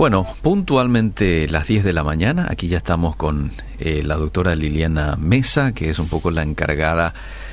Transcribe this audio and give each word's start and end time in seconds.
Bueno, 0.00 0.24
puntualmente 0.40 1.46
las 1.46 1.66
10 1.66 1.84
de 1.84 1.92
la 1.92 2.02
mañana, 2.02 2.46
aquí 2.48 2.68
ya 2.68 2.78
estamos 2.78 3.16
con 3.16 3.50
eh, 3.80 4.02
la 4.02 4.16
doctora 4.16 4.56
Liliana 4.56 5.16
Mesa, 5.16 5.72
que 5.72 5.90
es 5.90 5.98
un 5.98 6.08
poco 6.08 6.30
la 6.30 6.42
encargada 6.42 7.12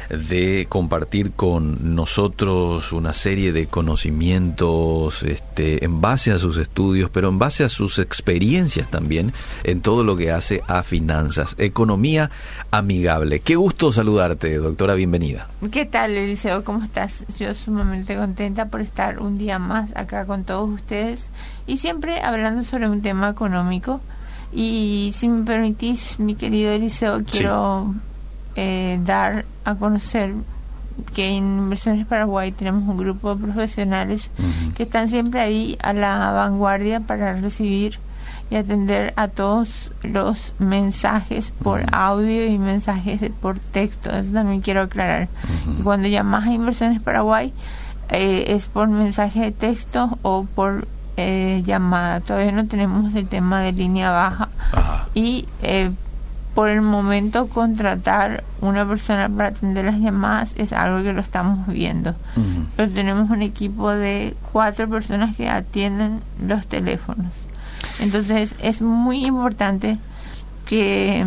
de 0.09 0.65
compartir 0.69 1.33
con 1.33 1.93
nosotros 1.93 2.93
una 2.93 3.11
serie 3.11 3.51
de 3.51 3.67
conocimientos 3.67 5.23
este, 5.23 5.83
en 5.83 5.99
base 5.99 6.31
a 6.31 6.39
sus 6.39 6.55
estudios, 6.55 7.09
pero 7.09 7.27
en 7.27 7.37
base 7.37 7.65
a 7.65 7.69
sus 7.69 7.99
experiencias 7.99 8.89
también 8.89 9.33
en 9.65 9.81
todo 9.81 10.05
lo 10.05 10.15
que 10.15 10.31
hace 10.31 10.61
a 10.67 10.83
finanzas, 10.83 11.53
economía 11.57 12.31
amigable. 12.71 13.41
Qué 13.41 13.57
gusto 13.57 13.91
saludarte, 13.91 14.55
doctora, 14.55 14.93
bienvenida. 14.93 15.49
¿Qué 15.69 15.85
tal, 15.85 16.11
Eliseo? 16.11 16.63
¿Cómo 16.63 16.81
estás? 16.85 17.25
Yo 17.37 17.53
sumamente 17.53 18.15
contenta 18.15 18.67
por 18.67 18.79
estar 18.79 19.19
un 19.19 19.37
día 19.37 19.59
más 19.59 19.93
acá 19.97 20.25
con 20.25 20.45
todos 20.45 20.69
ustedes 20.69 21.27
y 21.67 21.77
siempre 21.77 22.21
hablando 22.21 22.63
sobre 22.63 22.89
un 22.89 23.01
tema 23.01 23.29
económico. 23.29 24.01
Y 24.53 25.11
si 25.13 25.27
me 25.27 25.45
permitís, 25.45 26.19
mi 26.19 26.35
querido 26.35 26.71
Eliseo, 26.71 27.23
quiero 27.23 27.93
eh, 28.55 28.97
dar 29.03 29.45
a 29.65 29.75
conocer 29.75 30.33
que 31.13 31.27
en 31.27 31.59
Inversiones 31.59 32.07
Paraguay 32.07 32.51
tenemos 32.51 32.87
un 32.87 32.97
grupo 32.97 33.35
de 33.35 33.43
profesionales 33.43 34.31
que 34.75 34.83
están 34.83 35.09
siempre 35.09 35.41
ahí 35.41 35.77
a 35.83 35.93
la 35.93 36.31
vanguardia 36.31 37.01
para 37.01 37.39
recibir 37.39 37.99
y 38.49 38.55
atender 38.55 39.13
a 39.15 39.27
todos 39.27 39.91
los 40.01 40.53
mensajes 40.57 41.51
por 41.51 41.83
audio 41.91 42.45
y 42.45 42.57
mensajes 42.57 43.21
por 43.41 43.59
texto. 43.59 44.09
Eso 44.09 44.31
también 44.31 44.61
quiero 44.61 44.83
aclarar. 44.83 45.27
Cuando 45.83 46.07
llamas 46.07 46.47
a 46.47 46.51
Inversiones 46.51 47.01
Paraguay 47.01 47.53
eh, 48.09 48.45
es 48.47 48.67
por 48.67 48.87
mensaje 48.87 49.41
de 49.41 49.51
texto 49.51 50.17
o 50.21 50.45
por 50.55 50.87
eh, 51.17 51.63
llamada. 51.65 52.19
Todavía 52.21 52.51
no 52.51 52.67
tenemos 52.67 53.13
el 53.15 53.27
tema 53.27 53.61
de 53.61 53.71
línea 53.71 54.11
baja. 54.11 54.49
Y 55.13 55.47
eh, 55.61 55.91
por 56.53 56.69
el 56.69 56.81
momento 56.81 57.47
contratar 57.47 58.43
una 58.61 58.87
persona 58.87 59.29
para 59.29 59.49
atender 59.49 59.85
las 59.85 59.99
llamadas 59.99 60.53
es 60.57 60.73
algo 60.73 61.03
que 61.03 61.13
lo 61.13 61.21
estamos 61.21 61.67
viendo. 61.67 62.15
Pero 62.75 62.91
tenemos 62.91 63.29
un 63.29 63.41
equipo 63.41 63.89
de 63.89 64.35
cuatro 64.51 64.89
personas 64.89 65.35
que 65.35 65.49
atienden 65.49 66.21
los 66.45 66.65
teléfonos. 66.67 67.33
Entonces 67.99 68.55
es 68.59 68.81
muy 68.81 69.25
importante 69.25 69.97
que 70.65 71.25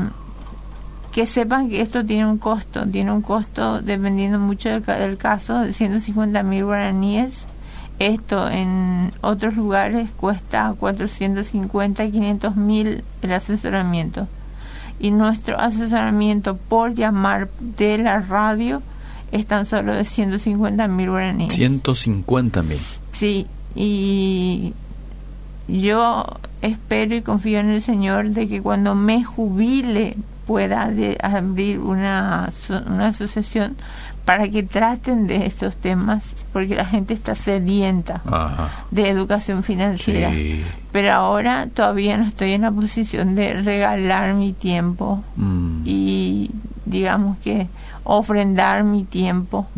que 1.12 1.26
sepan 1.26 1.68
que 1.68 1.80
esto 1.80 2.04
tiene 2.04 2.26
un 2.26 2.38
costo, 2.38 2.86
tiene 2.86 3.12
un 3.12 3.22
costo 3.22 3.80
dependiendo 3.82 4.38
mucho 4.38 4.68
del, 4.80 5.16
caso 5.16 5.60
de 5.60 5.72
150 5.72 6.42
mil 6.42 6.64
guaraníes 6.64 7.46
esto 8.00 8.48
en 8.48 9.12
otros 9.20 9.56
lugares 9.56 10.10
cuesta 10.16 10.74
450, 10.76 12.10
500 12.10 12.56
mil 12.56 13.04
el 13.22 13.32
asesoramiento. 13.32 14.26
Y 14.98 15.10
nuestro 15.10 15.60
asesoramiento 15.60 16.56
por 16.56 16.94
llamar 16.94 17.50
de 17.60 17.98
la 17.98 18.20
radio 18.20 18.82
es 19.32 19.46
tan 19.46 19.66
solo 19.66 19.94
de 19.94 20.04
150 20.04 20.88
mil 20.88 21.10
guaraníes. 21.10 21.52
150 21.52 22.62
mil. 22.62 22.78
Sí, 23.12 23.46
y 23.74 24.72
yo 25.68 26.24
espero 26.62 27.14
y 27.14 27.22
confío 27.22 27.60
en 27.60 27.68
el 27.68 27.82
Señor 27.82 28.30
de 28.30 28.48
que 28.48 28.62
cuando 28.62 28.94
me 28.94 29.24
jubile 29.24 30.16
pueda 30.46 30.90
abrir 31.22 31.78
una, 31.78 32.50
una 32.86 33.08
asociación 33.08 33.76
para 34.24 34.48
que 34.48 34.62
traten 34.62 35.26
de 35.26 35.46
estos 35.46 35.76
temas, 35.76 36.44
porque 36.52 36.74
la 36.74 36.84
gente 36.84 37.14
está 37.14 37.34
sedienta 37.34 38.22
de 38.90 39.08
educación 39.08 39.62
financiera. 39.62 40.30
Pero 40.92 41.12
ahora 41.12 41.68
todavía 41.72 42.16
no 42.16 42.26
estoy 42.26 42.52
en 42.52 42.62
la 42.62 42.70
posición 42.70 43.34
de 43.34 43.54
regalar 43.54 44.34
mi 44.34 44.52
tiempo 44.52 45.22
mm. 45.36 45.82
y 45.84 46.50
digamos 46.84 47.38
que 47.38 47.68
ofrendar 48.04 48.84
mi 48.84 49.04
tiempo, 49.04 49.68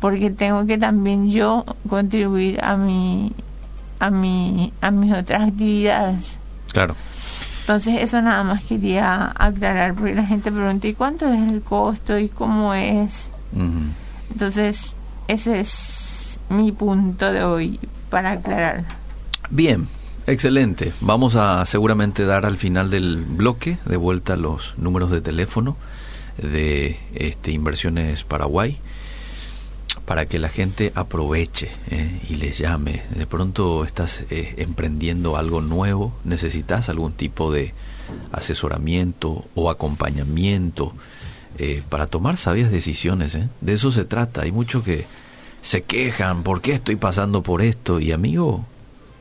porque 0.00 0.30
tengo 0.30 0.66
que 0.66 0.78
también 0.78 1.30
yo 1.30 1.64
contribuir 1.88 2.62
a 2.62 2.76
mi 2.76 3.32
a 3.98 4.10
mi 4.10 4.72
a 4.80 4.90
mis 4.90 5.12
otras 5.12 5.48
actividades. 5.48 6.38
Claro. 6.72 6.94
Entonces 7.60 7.96
eso 8.00 8.20
nada 8.20 8.42
más 8.42 8.64
quería 8.64 9.32
aclarar 9.36 9.94
porque 9.94 10.14
la 10.14 10.26
gente 10.26 10.50
pregunta 10.50 10.88
¿y 10.88 10.94
cuánto 10.94 11.32
es 11.32 11.40
el 11.40 11.62
costo 11.62 12.18
y 12.18 12.28
cómo 12.28 12.74
es? 12.74 13.31
Entonces, 14.30 14.94
ese 15.28 15.60
es 15.60 16.38
mi 16.48 16.72
punto 16.72 17.32
de 17.32 17.44
hoy 17.44 17.80
para 18.10 18.32
aclarar. 18.32 18.84
Bien, 19.50 19.88
excelente. 20.26 20.92
Vamos 21.00 21.34
a 21.36 21.64
seguramente 21.66 22.24
dar 22.24 22.46
al 22.46 22.58
final 22.58 22.90
del 22.90 23.18
bloque 23.18 23.78
de 23.84 23.96
vuelta 23.96 24.36
los 24.36 24.74
números 24.76 25.10
de 25.10 25.20
teléfono 25.20 25.76
de 26.38 26.98
este 27.14 27.52
Inversiones 27.52 28.24
Paraguay 28.24 28.78
para 30.06 30.26
que 30.26 30.38
la 30.38 30.48
gente 30.48 30.92
aproveche 30.94 31.70
eh, 31.90 32.20
y 32.28 32.34
les 32.34 32.58
llame. 32.58 33.02
De 33.14 33.26
pronto 33.26 33.84
estás 33.84 34.24
eh, 34.30 34.54
emprendiendo 34.58 35.36
algo 35.36 35.60
nuevo, 35.60 36.12
necesitas 36.24 36.88
algún 36.88 37.12
tipo 37.12 37.52
de 37.52 37.72
asesoramiento 38.32 39.44
o 39.54 39.70
acompañamiento 39.70 40.92
eh, 41.58 41.82
para 41.88 42.06
tomar 42.06 42.36
sabias 42.36 42.70
decisiones. 42.70 43.34
¿eh? 43.34 43.48
De 43.60 43.74
eso 43.74 43.92
se 43.92 44.04
trata. 44.04 44.42
Hay 44.42 44.52
muchos 44.52 44.82
que 44.82 45.04
se 45.62 45.82
quejan, 45.82 46.42
¿por 46.42 46.60
qué 46.60 46.72
estoy 46.72 46.96
pasando 46.96 47.42
por 47.42 47.62
esto? 47.62 48.00
Y 48.00 48.12
amigo, 48.12 48.64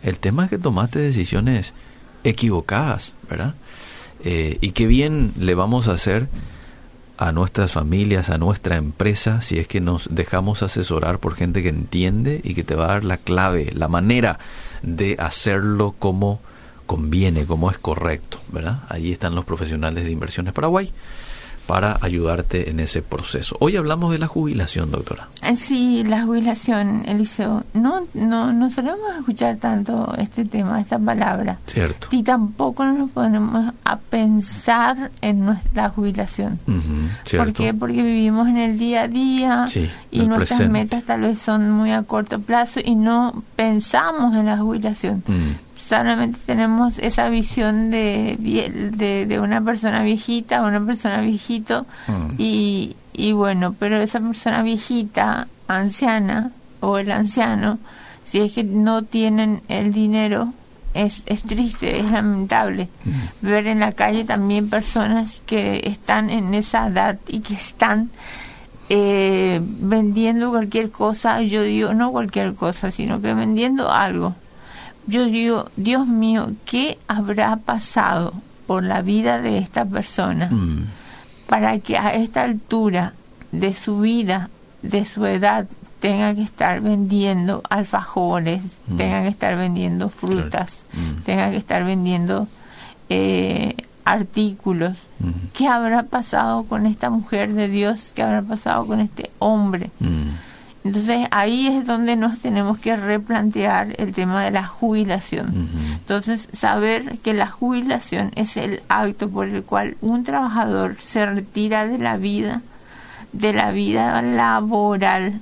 el 0.04 0.20
tema 0.20 0.46
es 0.46 0.50
que 0.50 0.58
tomaste 0.58 1.00
decisiones 1.00 1.74
equivocadas, 2.24 3.14
¿verdad? 3.30 3.54
Eh, 4.24 4.58
y 4.62 4.72
qué 4.72 4.88
bien 4.88 5.34
le 5.40 5.56
vamos 5.56 5.88
a 5.88 5.94
hacer 5.94 6.28
a 7.18 7.32
nuestras 7.32 7.72
familias, 7.72 8.30
a 8.30 8.40
nuestra 8.40 8.78
empresa, 8.78 9.42
si 9.42 9.60
es 9.60 9.68
que 9.68 9.80
nos 9.80 10.08
dejamos 10.12 10.64
asesorar 10.64 11.20
por 11.20 11.36
gente 11.36 11.62
que 11.62 11.70
entiende 11.70 12.42
y 12.44 12.56
que 12.56 12.64
te 12.64 12.74
va 12.74 12.86
a 12.86 12.94
dar 12.94 13.04
la 13.04 13.18
clave, 13.18 13.72
la 13.76 13.88
manera 13.88 14.40
de 14.82 15.16
hacerlo 15.20 15.94
como 16.00 16.40
conviene, 16.88 17.46
como 17.46 17.70
es 17.70 17.78
correcto, 17.78 18.40
¿verdad? 18.52 18.80
Ahí 18.90 19.12
están 19.12 19.36
los 19.36 19.46
profesionales 19.46 20.04
de 20.04 20.12
Inversiones 20.12 20.54
Paraguay 20.54 20.92
para 21.72 21.98
ayudarte 22.02 22.70
en 22.70 22.82
ese 22.82 23.02
proceso. 23.02 23.56
Hoy 23.62 23.78
hablamos 23.78 24.12
de 24.12 24.20
la 24.20 24.28
jubilación, 24.28 24.92
doctora. 24.92 25.30
Eh, 25.42 25.56
sí, 25.56 26.04
la 26.04 26.24
jubilación, 26.24 27.04
Eliseo. 27.08 27.64
No, 27.74 28.02
no, 28.14 28.52
no 28.52 28.70
solemos 28.70 29.00
escuchar 29.18 29.56
tanto 29.56 30.14
este 30.18 30.44
tema, 30.44 30.82
esta 30.82 31.00
palabra. 31.00 31.60
Cierto. 31.68 32.10
Y 32.12 32.24
tampoco 32.24 32.84
nos 32.84 33.10
ponemos 33.12 33.74
a 33.86 33.96
pensar 33.96 35.12
en 35.22 35.46
nuestra 35.46 35.88
jubilación. 35.88 36.60
¿Por 37.38 37.54
qué? 37.54 37.74
Porque 37.74 38.04
vivimos 38.04 38.50
en 38.50 38.58
el 38.58 38.78
día 38.78 39.04
a 39.04 39.08
día 39.08 39.66
y 40.12 40.24
nuestras 40.24 40.68
metas 40.70 41.06
tal 41.06 41.22
vez 41.22 41.40
son 41.40 41.72
muy 41.72 41.94
a 41.94 42.04
corto 42.04 42.42
plazo 42.42 42.82
y 42.84 42.96
no 42.96 43.46
pensamos 43.56 44.36
en 44.36 44.48
la 44.48 44.58
jubilación. 44.58 45.24
Mm 45.26 45.71
solamente 45.92 46.40
tenemos 46.46 47.00
esa 47.00 47.28
visión 47.28 47.92
de, 47.92 48.38
de, 49.28 49.40
una 49.42 49.62
persona 49.62 50.04
viejita, 50.04 50.62
una 50.62 50.80
persona 50.86 51.20
viejito, 51.20 51.86
mm. 52.08 52.36
y, 52.38 52.96
y 53.12 53.34
bueno, 53.34 53.76
pero 53.78 54.02
esa 54.02 54.22
persona 54.22 54.64
viejita, 54.64 55.50
anciana, 55.68 56.52
o 56.80 56.98
el 56.98 57.12
anciano, 57.12 57.78
si 58.24 58.40
es 58.40 58.54
que 58.54 58.64
no 58.64 59.04
tienen 59.04 59.64
el 59.68 59.92
dinero, 59.92 60.54
es, 60.94 61.24
es 61.26 61.42
triste, 61.42 62.00
es 62.00 62.10
lamentable 62.10 62.88
mm. 63.04 63.46
ver 63.46 63.68
en 63.68 63.82
la 63.82 63.92
calle 63.92 64.24
también 64.24 64.70
personas 64.70 65.44
que 65.46 65.82
están 65.84 66.30
en 66.30 66.54
esa 66.54 66.88
edad 66.88 67.20
y 67.28 67.42
que 67.42 67.56
están 67.56 68.12
eh, 68.88 69.60
vendiendo 69.62 70.52
cualquier 70.52 70.90
cosa, 70.90 71.42
yo 71.42 71.64
digo 71.64 71.94
no 71.94 72.12
cualquier 72.12 72.56
cosa, 72.56 72.92
sino 72.92 73.22
que 73.22 73.34
vendiendo 73.34 73.92
algo 73.92 74.36
yo 75.08 75.26
digo, 75.26 75.70
Dios 75.76 76.08
mío, 76.08 76.52
¿qué 76.66 76.98
habrá 77.08 77.56
pasado 77.58 78.34
por 78.68 78.84
la 78.84 79.02
vida 79.02 79.42
de 79.42 79.58
esta 79.58 79.86
persona 79.86 80.48
mm. 80.52 80.86
para 81.48 81.80
que 81.80 81.98
a 81.98 82.14
esta 82.14 82.44
altura 82.44 83.14
de 83.52 83.74
su 83.74 84.00
vida, 84.00 84.50
de 84.82 85.04
su 85.06 85.26
edad, 85.26 85.68
tenga 86.00 86.34
que 86.34 86.42
estar 86.42 86.82
vendiendo 86.82 87.62
alfajores, 87.70 88.64
mm. 88.88 88.98
tenga 88.98 89.22
que 89.22 89.28
estar 89.28 89.56
vendiendo 89.56 90.10
frutas, 90.10 90.86
mm. 90.94 91.24
tenga 91.24 91.52
que 91.52 91.58
estar 91.58 91.84
vendiendo 91.84 92.48
eh, 93.10 93.76
artículos. 94.06 95.08
¿Qué 95.54 95.68
habrá 95.68 96.04
pasado 96.04 96.64
con 96.64 96.86
esta 96.88 97.10
mujer 97.10 97.54
de 97.54 97.68
Dios? 97.68 98.00
¿Qué 98.16 98.24
habrá 98.24 98.42
pasado 98.42 98.88
con 98.88 99.00
este 99.00 99.30
hombre? 99.40 99.92
Entonces 100.84 101.28
ahí 101.30 101.68
es 101.68 101.86
donde 101.86 102.16
nos 102.16 102.40
tenemos 102.40 102.80
que 102.80 102.96
replantear 102.96 103.96
el 103.98 104.14
tema 104.14 104.44
de 104.44 104.52
la 104.52 104.66
jubilación. 104.66 105.70
Entonces 105.94 106.50
saber 106.54 107.20
que 107.20 107.34
la 107.34 107.48
jubilación 107.48 108.32
es 108.36 108.58
el 108.58 108.82
acto 108.90 109.30
por 109.30 109.48
el 109.48 109.64
cual 109.64 109.98
un 110.02 110.24
trabajador 110.24 110.98
se 111.00 111.26
retira 111.26 111.88
de 111.88 112.00
la 112.00 112.18
vida, 112.18 112.62
de 113.32 113.54
la 113.54 113.72
vida 113.72 114.22
laboral. 114.22 115.40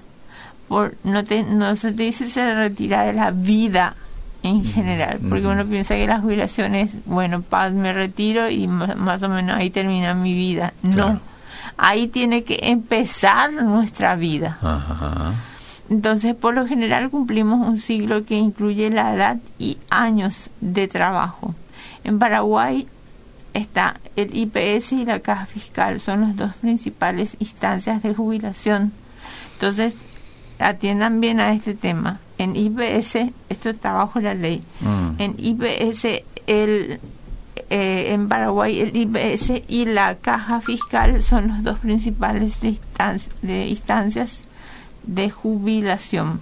Por, 0.68 0.96
no, 1.04 1.24
te, 1.24 1.44
no 1.44 1.76
se 1.76 1.94
te 1.94 2.04
dice 2.04 2.28
se 2.28 2.54
retira 2.54 3.04
de 3.04 3.14
la 3.14 3.32
vida 3.32 3.96
en 4.44 4.64
general, 4.64 5.20
porque 5.28 5.48
uno 5.48 5.66
piensa 5.66 5.96
que 5.96 6.08
la 6.08 6.20
jubilación 6.20 6.76
es, 6.76 6.96
bueno, 7.06 7.42
paz, 7.42 7.74
me 7.74 7.92
retiro 7.92 8.50
y 8.50 8.68
más, 8.68 9.24
o 9.24 9.30
menos 9.30 9.58
ahí 9.58 9.70
termina 9.70 10.14
mi 10.14 10.34
vida. 10.34 10.74
No, 10.82 11.20
ahí 11.80 12.08
tiene 12.08 12.44
que 12.44 12.60
empezar 12.64 13.54
nuestra 13.54 14.16
vida. 14.16 14.60
Entonces, 15.90 16.36
por 16.36 16.54
lo 16.54 16.68
general 16.68 17.10
cumplimos 17.10 17.66
un 17.68 17.80
siglo 17.80 18.26
que 18.26 18.36
incluye 18.36 18.90
la 18.90 19.16
edad 19.16 19.38
y 19.58 19.78
años 19.90 20.52
de 20.62 20.88
trabajo. 20.88 21.56
En 22.04 22.20
Paraguay 22.20 22.88
está 23.54 24.00
el 24.16 24.36
IPS 24.36 24.92
y 24.94 25.06
la 25.06 25.20
caja 25.20 25.46
fiscal, 25.46 26.00
son 26.00 26.22
las 26.22 26.38
dos 26.38 26.54
principales 26.56 27.36
instancias 27.40 28.04
de 28.04 28.14
jubilación. 28.14 28.92
Entonces, 29.54 29.96
atiendan 30.60 31.22
bien 31.22 31.40
a 31.40 31.54
este 31.54 31.74
tema. 31.74 32.20
En 32.38 32.56
IPS, 32.56 33.32
esto 33.50 33.70
está 33.70 33.94
bajo 33.94 34.20
la 34.20 34.34
ley, 34.34 34.64
mm. 34.82 35.10
en 35.18 35.36
IPS, 35.38 36.24
el, 36.48 37.00
eh, 37.70 38.14
en 38.14 38.28
Paraguay, 38.28 38.80
el 38.80 38.96
IPS 38.96 39.64
y 39.68 39.86
la 39.86 40.16
caja 40.16 40.62
fiscal 40.62 41.22
son 41.22 41.50
los 41.50 41.64
dos 41.64 41.80
principales 41.80 42.60
de 42.62 43.68
instancias 43.68 44.44
de 45.04 45.30
jubilación. 45.30 46.42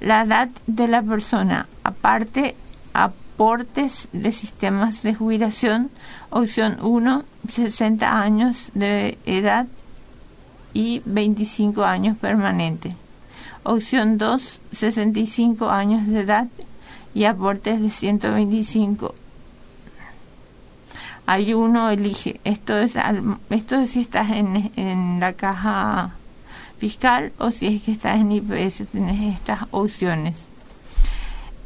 La 0.00 0.22
edad 0.22 0.48
de 0.66 0.88
la 0.88 1.02
persona, 1.02 1.68
aparte 1.84 2.56
aportes 2.92 4.08
de 4.12 4.32
sistemas 4.32 5.02
de 5.02 5.14
jubilación, 5.14 5.90
opción 6.30 6.78
1, 6.82 7.24
60 7.48 8.20
años 8.20 8.70
de 8.74 9.16
edad 9.26 9.66
y 10.74 11.02
25 11.04 11.84
años 11.84 12.18
permanente. 12.18 12.96
Opción 13.62 14.18
2, 14.18 14.60
65 14.72 15.70
años 15.70 16.06
de 16.08 16.20
edad 16.20 16.48
y 17.14 17.24
aportes 17.24 17.80
de 17.80 17.90
125. 17.90 19.14
Hay 21.26 21.54
uno 21.54 21.90
elige, 21.90 22.40
esto 22.44 22.76
es, 22.76 22.98
esto 23.50 23.76
es 23.76 23.90
si 23.90 24.00
estás 24.00 24.30
en, 24.30 24.72
en 24.76 25.20
la 25.20 25.34
caja 25.34 26.14
fiscal 26.78 27.32
o 27.38 27.52
si 27.52 27.68
es 27.68 27.82
que 27.82 27.92
estás 27.92 28.20
en 28.20 28.32
IPS, 28.32 28.88
tienes 28.90 29.36
estas 29.36 29.60
opciones. 29.70 30.48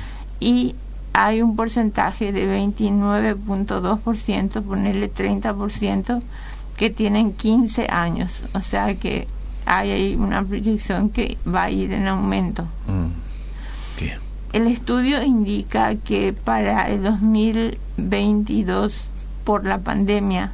Y 0.40 0.74
hay 1.12 1.42
un 1.42 1.56
porcentaje 1.56 2.30
de 2.32 2.46
29.2%, 2.46 4.62
ponerle 4.62 5.12
30%, 5.12 6.22
que 6.76 6.90
tienen 6.90 7.32
15 7.32 7.88
años. 7.90 8.42
O 8.54 8.60
sea 8.60 8.94
que 8.94 9.26
hay 9.66 9.90
ahí 9.90 10.14
una 10.14 10.44
proyección 10.44 11.10
que 11.10 11.36
va 11.46 11.64
a 11.64 11.70
ir 11.70 11.92
en 11.92 12.06
aumento. 12.06 12.62
Mm. 12.86 13.27
El 14.52 14.66
estudio 14.66 15.22
indica 15.22 15.94
que 15.96 16.32
para 16.32 16.88
el 16.88 17.02
2022, 17.02 19.04
por 19.44 19.66
la 19.66 19.76
pandemia, 19.78 20.52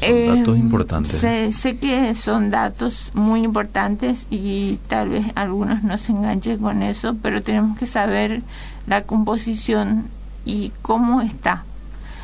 Son 0.01 0.27
datos 0.27 0.57
em, 0.57 0.63
importantes. 0.63 1.21
Sé, 1.55 1.77
que 1.77 2.15
son 2.15 2.51
datos 2.51 3.11
muy 3.15 3.45
importantes 3.45 4.27
y 4.31 4.79
tal 4.89 5.11
vez 5.11 5.27
algunos 5.35 5.83
no 5.83 5.99
se 5.99 6.13
enganchen 6.13 6.59
con 6.59 6.83
eso, 6.83 7.17
pero 7.23 7.43
tenemos 7.43 7.79
que 7.79 7.87
saber 7.87 8.43
la 8.87 9.03
composición 9.03 10.09
y 10.45 10.73
cómo 10.83 11.21
está. 11.21 11.65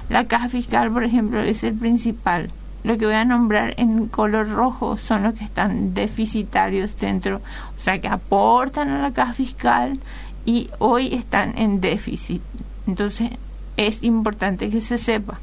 La 0.09 0.26
caja 0.26 0.49
fiscal, 0.49 0.90
por 0.90 1.04
ejemplo, 1.04 1.42
es 1.42 1.64
el 1.64 1.75
principal. 1.75 2.50
Lo 2.85 2.97
que 2.97 3.06
voy 3.06 3.16
a 3.16 3.25
nombrar 3.25 3.75
en 3.78 4.06
color 4.06 4.49
rojo 4.49 4.97
son 4.97 5.25
los 5.25 5.35
que 5.35 5.45
están 5.45 5.92
deficitarios 5.92 6.97
dentro, 6.99 7.40
o 7.76 7.80
sea, 7.80 8.00
que 8.00 8.09
aportan 8.09 8.90
a 8.90 9.02
la 9.02 9.12
caja 9.12 9.35
fiscal 9.35 9.99
y 10.45 10.71
hoy 10.78 11.12
están 11.12 11.59
en 11.59 11.80
déficit. 11.80 12.40
Entonces, 12.87 13.30
es 13.76 14.02
importante 14.02 14.71
que 14.71 14.80
se 14.80 14.99
sepa. 14.99 15.40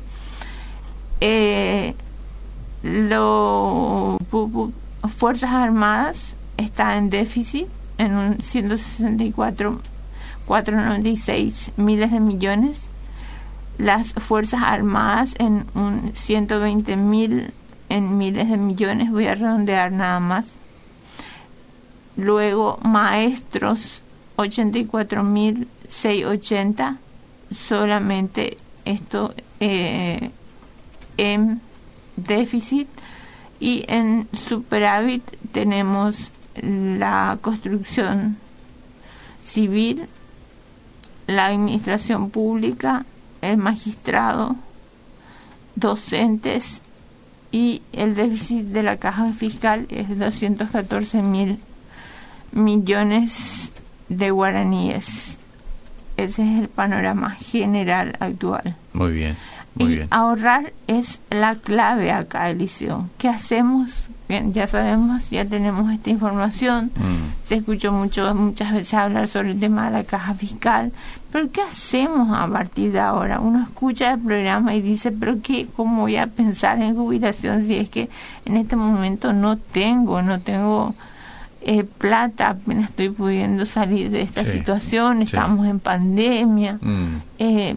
Eh, 1.20 1.94
las 2.84 4.20
Fuerzas 5.16 5.52
Armadas 5.52 6.36
está 6.58 6.98
en 6.98 7.10
déficit 7.10 7.68
en 7.98 8.16
un 8.16 8.42
164 8.42 9.80
496 10.46 11.74
miles 11.78 12.12
de 12.12 12.20
millones, 12.20 12.90
las 13.78 14.14
Fuerzas 14.14 14.62
Armadas 14.64 15.36
en 15.40 15.66
un 15.74 16.12
120 16.14 16.96
mil 16.98 17.52
en 17.90 18.18
miles 18.18 18.50
de 18.50 18.58
millones, 18.58 19.12
voy 19.12 19.28
a 19.28 19.36
redondear 19.36 19.92
nada 19.92 20.20
más. 20.20 20.56
Luego 22.18 22.80
maestros 22.84 24.02
84 24.36 25.24
mil 25.24 25.68
680, 25.88 26.98
solamente 27.52 28.58
esto 28.86 29.34
eh, 29.60 30.32
en 31.18 31.62
déficit 32.16 32.88
y 33.60 33.86
en 33.88 34.28
superávit 34.34 35.24
tenemos 35.52 36.32
la 36.62 37.38
construcción 37.42 38.38
civil 39.44 40.08
la 41.28 41.48
administración 41.48 42.30
pública, 42.30 43.06
el 43.42 43.58
magistrado, 43.58 44.56
docentes 45.76 46.82
y 47.52 47.82
el 47.94 48.16
déficit 48.16 48.66
de 48.66 48.84
la 48.84 48.98
caja 48.98 49.32
fiscal 49.34 49.86
es 49.90 50.10
de 50.10 50.16
214 50.16 51.22
mil 51.22 51.60
millones 52.52 53.72
de 54.10 54.32
guaraníes. 54.32 55.40
Ese 56.18 56.44
es 56.44 56.62
el 56.62 56.68
panorama 56.68 57.32
general 57.32 58.16
actual. 58.20 58.76
Muy 58.94 59.14
bien. 59.14 59.38
Muy 59.76 59.94
y 59.94 60.08
ahorrar 60.12 60.74
es 60.88 61.22
la 61.30 61.56
clave 61.56 62.12
acá, 62.12 62.50
Eliseo. 62.50 63.08
¿Qué 63.18 63.30
hacemos 63.30 64.10
ya 64.28 64.68
sabemos, 64.68 65.30
ya 65.30 65.46
tenemos 65.46 65.92
esta 65.92 66.10
información, 66.10 66.92
mm. 66.96 67.46
se 67.46 67.56
escuchó 67.56 67.92
mucho, 67.92 68.34
muchas 68.34 68.74
veces 68.74 68.94
hablar 68.94 69.28
sobre 69.28 69.52
el 69.52 69.60
tema 69.60 69.86
de 69.86 69.98
la 69.98 70.04
caja 70.04 70.34
fiscal, 70.34 70.92
pero 71.32 71.52
¿qué 71.52 71.62
hacemos 71.62 72.36
a 72.36 72.48
partir 72.48 72.92
de 72.92 73.00
ahora? 73.00 73.40
Uno 73.40 73.64
escucha 73.64 74.14
el 74.14 74.20
programa 74.20 74.76
y 74.76 74.82
dice, 74.82 75.12
pero 75.12 75.38
¿qué, 75.42 75.68
¿cómo 75.76 76.02
voy 76.02 76.16
a 76.16 76.28
pensar 76.28 76.82
en 76.82 76.96
jubilación 76.96 77.64
si 77.66 77.76
es 77.76 77.90
que 77.90 78.10
en 78.46 78.58
este 78.58 78.76
momento 78.76 79.34
no 79.34 79.58
tengo, 79.58 80.22
no 80.22 80.40
tengo 80.40 80.96
eh, 81.62 81.84
plata, 81.84 82.50
apenas 82.50 82.92
estoy 82.92 83.10
pudiendo 83.10 83.66
salir 83.66 84.10
de 84.10 84.22
esta 84.22 84.46
situación, 84.46 85.22
estamos 85.22 85.68
en 85.68 85.80
pandemia? 85.80 86.80
Mm. 86.82 87.22
Eh, 87.40 87.76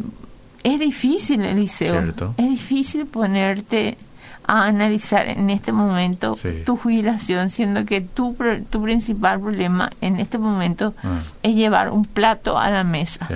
es 0.66 0.80
difícil, 0.80 1.44
Eliseo, 1.44 2.02
es 2.36 2.48
difícil 2.48 3.06
ponerte 3.06 3.96
a 4.44 4.64
analizar 4.64 5.28
en 5.28 5.48
este 5.50 5.70
momento 5.70 6.36
tu 6.64 6.76
jubilación, 6.76 7.50
siendo 7.50 7.84
que 7.84 8.00
tu, 8.00 8.36
tu 8.68 8.82
principal 8.82 9.40
problema 9.40 9.90
en 10.00 10.18
este 10.18 10.38
momento 10.38 10.94
ah. 11.04 11.20
es 11.44 11.54
llevar 11.54 11.90
un 11.90 12.04
plato 12.04 12.58
a 12.58 12.68
la 12.70 12.82
mesa. 12.82 13.28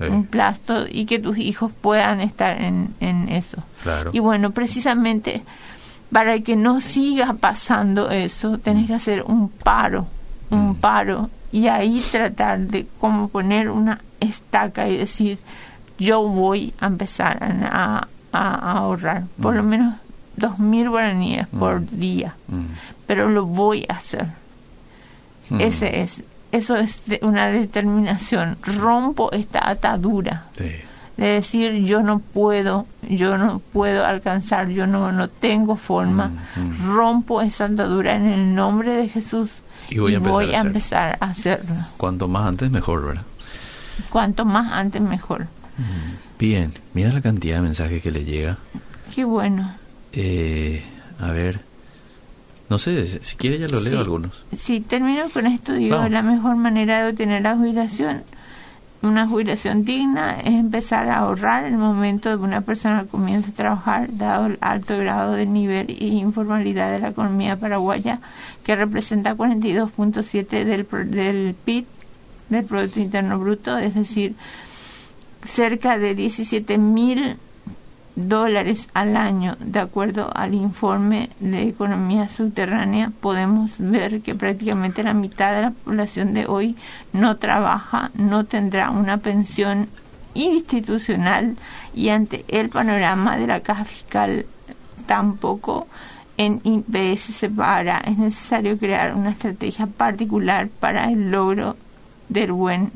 Un 0.00 0.24
plato 0.24 0.86
y 0.90 1.04
que 1.04 1.18
tus 1.18 1.36
hijos 1.38 1.70
puedan 1.80 2.20
estar 2.20 2.60
en, 2.60 2.94
en 3.00 3.28
eso. 3.28 3.62
Y 4.12 4.18
bueno, 4.20 4.50
precisamente 4.50 5.42
para 6.10 6.40
que 6.40 6.56
no 6.56 6.80
siga 6.80 7.34
pasando 7.34 8.10
eso, 8.10 8.56
tenés 8.56 8.86
que 8.86 8.94
hacer 8.94 9.22
un 9.22 9.50
paro, 9.50 10.06
un 10.50 10.70
mm. 10.70 10.74
paro, 10.76 11.28
y 11.52 11.68
ahí 11.68 12.02
tratar 12.10 12.60
de 12.60 12.86
como 12.98 13.28
poner 13.28 13.68
una 13.68 14.00
estaca 14.18 14.88
y 14.88 14.96
decir, 14.96 15.38
yo 16.04 16.22
voy 16.22 16.74
a 16.80 16.86
empezar 16.86 17.42
a, 17.42 18.08
a, 18.32 18.72
ahorrar, 18.78 19.24
por 19.40 19.54
lo 19.54 19.62
menos 19.62 19.96
dos 20.36 20.58
mil 20.58 20.90
guaraníes 20.90 21.46
por 21.48 21.88
día, 21.88 22.34
pero 23.06 23.28
lo 23.28 23.46
voy 23.46 23.86
a 23.88 23.94
hacer. 23.94 24.26
Ese 25.58 26.00
es, 26.00 26.22
eso 26.52 26.76
es 26.76 27.02
una 27.22 27.48
determinación. 27.48 28.56
Rompo 28.62 29.30
esta 29.32 29.68
atadura 29.68 30.44
de 31.16 31.26
decir 31.26 31.84
yo 31.84 32.02
no 32.02 32.18
puedo, 32.18 32.86
yo 33.08 33.38
no 33.38 33.60
puedo 33.72 34.04
alcanzar, 34.04 34.68
yo 34.68 34.86
no, 34.86 35.12
no 35.12 35.28
tengo 35.28 35.76
forma. 35.76 36.30
Rompo 36.84 37.42
esa 37.42 37.66
atadura 37.66 38.16
en 38.16 38.26
el 38.26 38.54
nombre 38.54 38.92
de 38.92 39.08
Jesús 39.08 39.50
y 39.90 39.98
voy, 39.98 40.14
a, 40.54 40.60
empezar, 40.60 41.18
a 41.20 41.26
hacerlo. 41.26 41.74
Cuanto 41.96 42.26
más 42.26 42.46
antes 42.46 42.70
mejor, 42.70 43.04
¿verdad? 43.04 43.22
Cuanto 44.10 44.44
más 44.44 44.72
antes 44.72 45.02
mejor. 45.02 45.46
Bien, 46.38 46.72
mira 46.92 47.12
la 47.12 47.20
cantidad 47.20 47.56
de 47.56 47.62
mensajes 47.62 48.02
que 48.02 48.10
le 48.10 48.24
llega. 48.24 48.58
Qué 49.14 49.24
bueno. 49.24 49.74
Eh, 50.12 50.82
a 51.18 51.30
ver, 51.30 51.60
no 52.68 52.78
sé, 52.78 53.06
si 53.22 53.36
quiere 53.36 53.58
ya 53.58 53.68
lo 53.68 53.80
leo 53.80 54.00
algunos. 54.00 54.42
Sí, 54.56 54.80
termino 54.80 55.28
con 55.30 55.46
esto, 55.46 55.74
digo, 55.74 56.08
la 56.08 56.22
mejor 56.22 56.56
manera 56.56 57.02
de 57.02 57.10
obtener 57.10 57.42
la 57.42 57.56
jubilación, 57.56 58.22
una 59.02 59.26
jubilación 59.26 59.84
digna, 59.84 60.40
es 60.40 60.54
empezar 60.54 61.08
a 61.08 61.18
ahorrar 61.18 61.64
el 61.64 61.76
momento 61.76 62.30
de 62.30 62.36
que 62.36 62.42
una 62.42 62.62
persona 62.62 63.04
comienza 63.04 63.50
a 63.50 63.54
trabajar, 63.54 64.16
dado 64.16 64.46
el 64.46 64.58
alto 64.60 64.96
grado 64.96 65.34
de 65.34 65.46
nivel 65.46 65.90
e 65.90 66.06
informalidad 66.06 66.90
de 66.90 67.00
la 67.00 67.08
economía 67.08 67.56
paraguaya, 67.56 68.20
que 68.64 68.74
representa 68.76 69.36
42.7 69.36 70.64
del, 70.64 70.86
del 71.10 71.54
PIB, 71.64 71.84
del 72.48 72.64
Producto 72.64 73.00
Interno 73.00 73.38
Bruto, 73.38 73.76
es 73.76 73.94
decir, 73.94 74.34
cerca 75.44 75.98
de 75.98 76.14
17 76.14 76.78
mil 76.78 77.36
dólares 78.16 78.88
al 78.94 79.16
año, 79.16 79.56
de 79.60 79.80
acuerdo 79.80 80.30
al 80.34 80.54
informe 80.54 81.30
de 81.40 81.68
economía 81.68 82.28
subterránea, 82.28 83.12
podemos 83.20 83.72
ver 83.78 84.20
que 84.20 84.34
prácticamente 84.34 85.02
la 85.02 85.14
mitad 85.14 85.54
de 85.54 85.62
la 85.62 85.70
población 85.70 86.32
de 86.32 86.46
hoy 86.46 86.76
no 87.12 87.36
trabaja, 87.36 88.10
no 88.14 88.44
tendrá 88.44 88.90
una 88.90 89.18
pensión 89.18 89.88
institucional 90.34 91.56
y 91.94 92.08
ante 92.08 92.44
el 92.48 92.68
panorama 92.68 93.36
de 93.36 93.46
la 93.46 93.60
caja 93.60 93.84
fiscal 93.84 94.46
tampoco 95.06 95.86
en 96.36 96.60
IPS 96.64 97.20
se 97.34 97.50
para. 97.50 97.98
Es 97.98 98.18
necesario 98.18 98.78
crear 98.78 99.14
una 99.14 99.30
estrategia 99.30 99.86
particular 99.86 100.68
para 100.68 101.10
el 101.10 101.30
logro 101.30 101.76
del 102.28 102.52
buen 102.52 102.90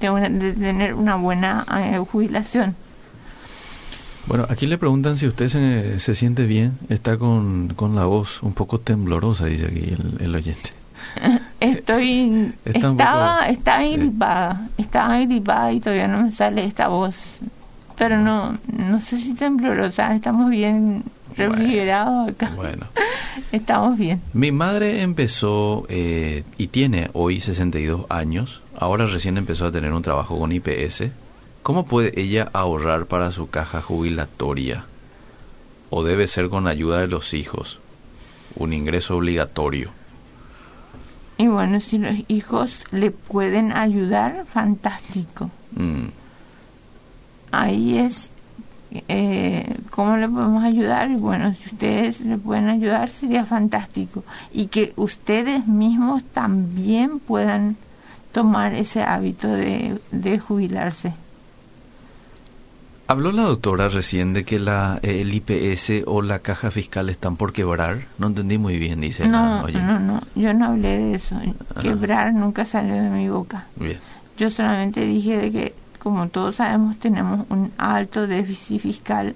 de, 0.00 0.52
tener 0.52 0.94
una 0.94 1.16
buena 1.16 1.64
eh, 1.76 1.98
jubilación. 1.98 2.74
Bueno, 4.26 4.44
aquí 4.50 4.66
le 4.66 4.76
preguntan 4.76 5.16
si 5.16 5.26
usted 5.26 5.48
se, 5.48 6.00
se 6.00 6.14
siente 6.14 6.44
bien. 6.44 6.78
Está 6.90 7.16
con, 7.16 7.72
con, 7.74 7.96
la 7.96 8.04
voz 8.04 8.42
un 8.42 8.52
poco 8.52 8.78
temblorosa, 8.78 9.46
dice 9.46 9.66
aquí 9.66 9.96
el, 10.20 10.34
oyente. 10.34 10.70
Estoy. 11.60 12.52
estaba, 12.64 13.48
estaba 13.48 13.82
gripada. 13.82 14.68
Estaba 14.76 15.18
gripada 15.20 15.72
y 15.72 15.80
todavía 15.80 16.08
no 16.08 16.22
me 16.24 16.30
sale 16.30 16.64
esta 16.64 16.88
voz. 16.88 17.38
Pero 17.96 18.20
no, 18.20 18.58
no 18.66 19.00
sé 19.00 19.18
si 19.18 19.34
temblorosa. 19.34 20.14
Estamos 20.14 20.50
bien 20.50 21.04
refrigerados 21.34 22.28
acá. 22.28 22.52
Bueno. 22.54 22.86
Estamos 23.52 23.96
bien. 23.96 24.20
Mi 24.34 24.52
madre 24.52 25.00
empezó 25.00 25.86
eh, 25.88 26.44
y 26.58 26.66
tiene 26.66 27.08
hoy 27.14 27.40
62 27.40 28.04
años. 28.10 28.60
Ahora 28.78 29.06
recién 29.06 29.36
empezó 29.36 29.66
a 29.66 29.72
tener 29.72 29.92
un 29.92 30.02
trabajo 30.02 30.38
con 30.38 30.52
IPS 30.52 31.10
¿Cómo 31.68 31.84
puede 31.84 32.18
ella 32.18 32.48
ahorrar 32.54 33.04
para 33.04 33.30
su 33.30 33.50
caja 33.50 33.82
jubilatoria? 33.82 34.86
¿O 35.90 36.02
debe 36.02 36.26
ser 36.26 36.48
con 36.48 36.66
ayuda 36.66 37.00
de 37.00 37.08
los 37.08 37.34
hijos? 37.34 37.78
Un 38.56 38.72
ingreso 38.72 39.18
obligatorio. 39.18 39.90
Y 41.36 41.46
bueno, 41.46 41.78
si 41.80 41.98
los 41.98 42.14
hijos 42.28 42.84
le 42.90 43.10
pueden 43.10 43.72
ayudar, 43.72 44.46
fantástico. 44.46 45.50
Mm. 45.76 46.06
Ahí 47.52 47.98
es, 47.98 48.30
eh, 48.90 49.76
¿cómo 49.90 50.16
le 50.16 50.26
podemos 50.26 50.64
ayudar? 50.64 51.10
Y 51.10 51.16
bueno, 51.16 51.52
si 51.52 51.68
ustedes 51.68 52.22
le 52.22 52.38
pueden 52.38 52.70
ayudar, 52.70 53.10
sería 53.10 53.44
fantástico. 53.44 54.24
Y 54.54 54.68
que 54.68 54.94
ustedes 54.96 55.66
mismos 55.66 56.24
también 56.24 57.18
puedan 57.18 57.76
tomar 58.32 58.74
ese 58.74 59.02
hábito 59.02 59.48
de 59.48 60.38
jubilarse. 60.38 61.14
Habló 63.10 63.32
la 63.32 63.44
doctora 63.44 63.88
recién 63.88 64.34
de 64.34 64.44
que 64.44 64.58
la, 64.58 65.00
el 65.00 65.32
IPS 65.32 66.04
o 66.06 66.20
la 66.20 66.40
caja 66.40 66.70
fiscal 66.70 67.08
están 67.08 67.36
por 67.36 67.54
quebrar. 67.54 68.00
No 68.18 68.26
entendí 68.26 68.58
muy 68.58 68.78
bien, 68.78 69.00
dice. 69.00 69.26
No, 69.26 69.66
no, 69.66 69.98
no, 69.98 70.20
yo 70.34 70.52
no 70.52 70.66
hablé 70.66 70.98
de 70.98 71.14
eso. 71.14 71.40
Ah. 71.74 71.80
Quebrar 71.80 72.34
nunca 72.34 72.66
salió 72.66 72.96
de 72.96 73.08
mi 73.08 73.30
boca. 73.30 73.64
Bien. 73.76 73.98
Yo 74.36 74.50
solamente 74.50 75.00
dije 75.06 75.38
de 75.38 75.50
que, 75.50 75.74
como 75.98 76.28
todos 76.28 76.56
sabemos, 76.56 76.98
tenemos 76.98 77.46
un 77.48 77.72
alto 77.78 78.26
déficit 78.26 78.82
fiscal 78.82 79.34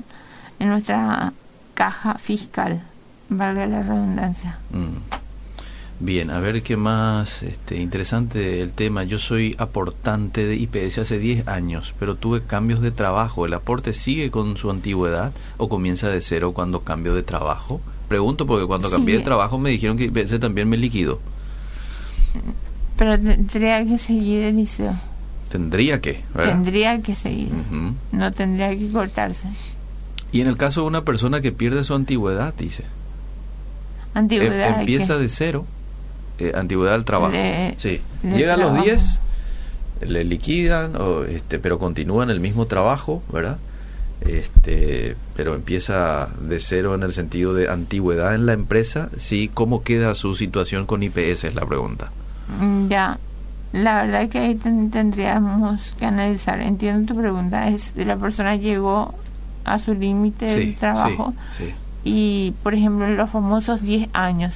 en 0.59 0.69
nuestra 0.69 1.33
caja 1.73 2.17
fiscal, 2.19 2.83
valga 3.31 3.67
la 3.67 3.83
redundancia. 3.83 4.59
Mm. 4.71 5.22
Bien, 6.05 6.33
a 6.33 6.41
ver 6.41 6.63
qué 6.63 6.77
más 6.77 7.45
este, 7.45 7.81
interesante 7.81 8.61
el 8.61 8.73
tema. 8.73 9.05
Yo 9.05 9.21
soy 9.21 9.55
aportante 9.57 10.45
de 10.45 10.57
IPS 10.57 10.99
hace 10.99 11.21
10 11.21 11.47
años, 11.47 11.95
pero 12.01 12.17
tuve 12.17 12.43
cambios 12.43 12.81
de 12.81 12.91
trabajo. 12.91 13.47
¿El 13.47 13.55
aporte 13.55 13.95
sigue 13.95 14.33
con 14.33 14.57
su 14.57 14.69
antigüedad 14.69 15.33
o 15.59 15.69
comienza 15.69 16.09
de 16.09 16.21
cero 16.21 16.55
cuando 16.55 16.81
cambio 16.81 17.15
de 17.15 17.23
trabajo? 17.23 17.81
Pregunto 18.09 18.49
porque 18.49 18.67
cuando 18.67 18.91
cambié 18.91 19.19
de 19.19 19.23
trabajo 19.23 19.59
me 19.59 19.71
dijeron 19.71 19.97
que 19.97 20.11
ese 20.13 20.41
también 20.41 20.69
me 20.69 20.77
liquido. 20.77 21.21
Pero 22.99 23.17
tendría 23.17 23.87
que 23.87 23.97
seguir 23.97 24.43
el 24.43 24.57
liceo. 24.57 24.97
Tendría 25.51 26.01
que, 26.01 26.25
Tendría 26.35 27.01
que 27.01 27.15
seguir. 27.15 27.51
No 28.11 28.33
tendría 28.33 28.71
que 28.71 28.91
cortarse. 28.91 29.47
Y 30.33 30.41
en 30.41 30.49
el 30.49 30.57
caso 30.57 30.81
de 30.81 30.89
una 30.89 31.05
persona 31.05 31.41
que 31.41 31.53
pierde 31.53 31.85
su 31.85 31.95
antigüedad, 31.95 32.55
dice. 32.59 32.83
Antigüedad. 34.15 34.71
Em, 34.71 34.81
empieza 34.81 35.17
de 35.17 35.29
cero. 35.29 35.65
Eh, 36.43 36.53
antigüedad 36.55 36.95
al 36.95 37.05
trabajo. 37.05 37.35
sí. 37.79 38.01
Llega 38.23 38.55
a 38.55 38.57
los 38.57 38.83
10, 38.83 39.21
le 40.07 40.25
liquidan, 40.25 40.97
o, 40.97 41.23
este, 41.25 41.59
pero 41.59 41.79
continúa 41.79 42.25
en 42.25 42.31
el 42.31 42.41
mismo 42.41 42.67
trabajo, 42.67 43.23
¿verdad? 43.33 43.59
Este, 44.21 45.17
pero 45.35 45.55
empieza 45.55 46.29
de 46.41 46.61
cero 46.61 46.95
en 46.95 47.03
el 47.03 47.13
sentido 47.13 47.55
de 47.55 47.69
antigüedad 47.69 48.35
en 48.35 48.47
la 48.47 48.53
empresa. 48.53 49.09
Sí, 49.19 49.51
¿cómo 49.53 49.83
queda 49.83 50.15
su 50.15 50.35
situación 50.35 50.87
con 50.87 51.03
IPS? 51.03 51.45
Es 51.45 51.55
la 51.55 51.67
pregunta. 51.67 52.11
Mm, 52.61 52.89
ya, 52.89 53.19
la 53.73 54.03
verdad 54.03 54.29
que 54.29 54.39
ahí 54.39 54.55
tendríamos 54.55 55.95
que 55.99 56.07
analizar. 56.07 56.61
Entiendo 56.61 57.15
tu 57.15 57.21
pregunta. 57.21 57.69
Es 57.69 57.95
la 57.97 58.17
persona 58.17 58.57
llegó 58.57 59.15
a 59.65 59.79
su 59.79 59.95
límite 59.95 60.47
de 60.47 60.73
trabajo 60.73 61.35
y, 62.05 62.55
por 62.63 62.75
ejemplo, 62.75 63.09
los 63.09 63.31
famosos 63.31 63.83
10 63.83 64.09
años, 64.13 64.55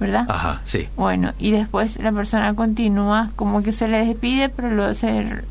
¿verdad? 0.00 0.26
Ajá, 0.28 0.62
sí. 0.64 0.88
Bueno, 0.96 1.32
y 1.38 1.52
después 1.52 1.98
la 2.02 2.12
persona 2.12 2.54
continúa 2.54 3.30
como 3.36 3.62
que 3.62 3.72
se 3.72 3.88
le 3.88 4.04
despide, 4.04 4.48
pero 4.48 4.70
luego 4.70 4.94
se, 4.94 5.44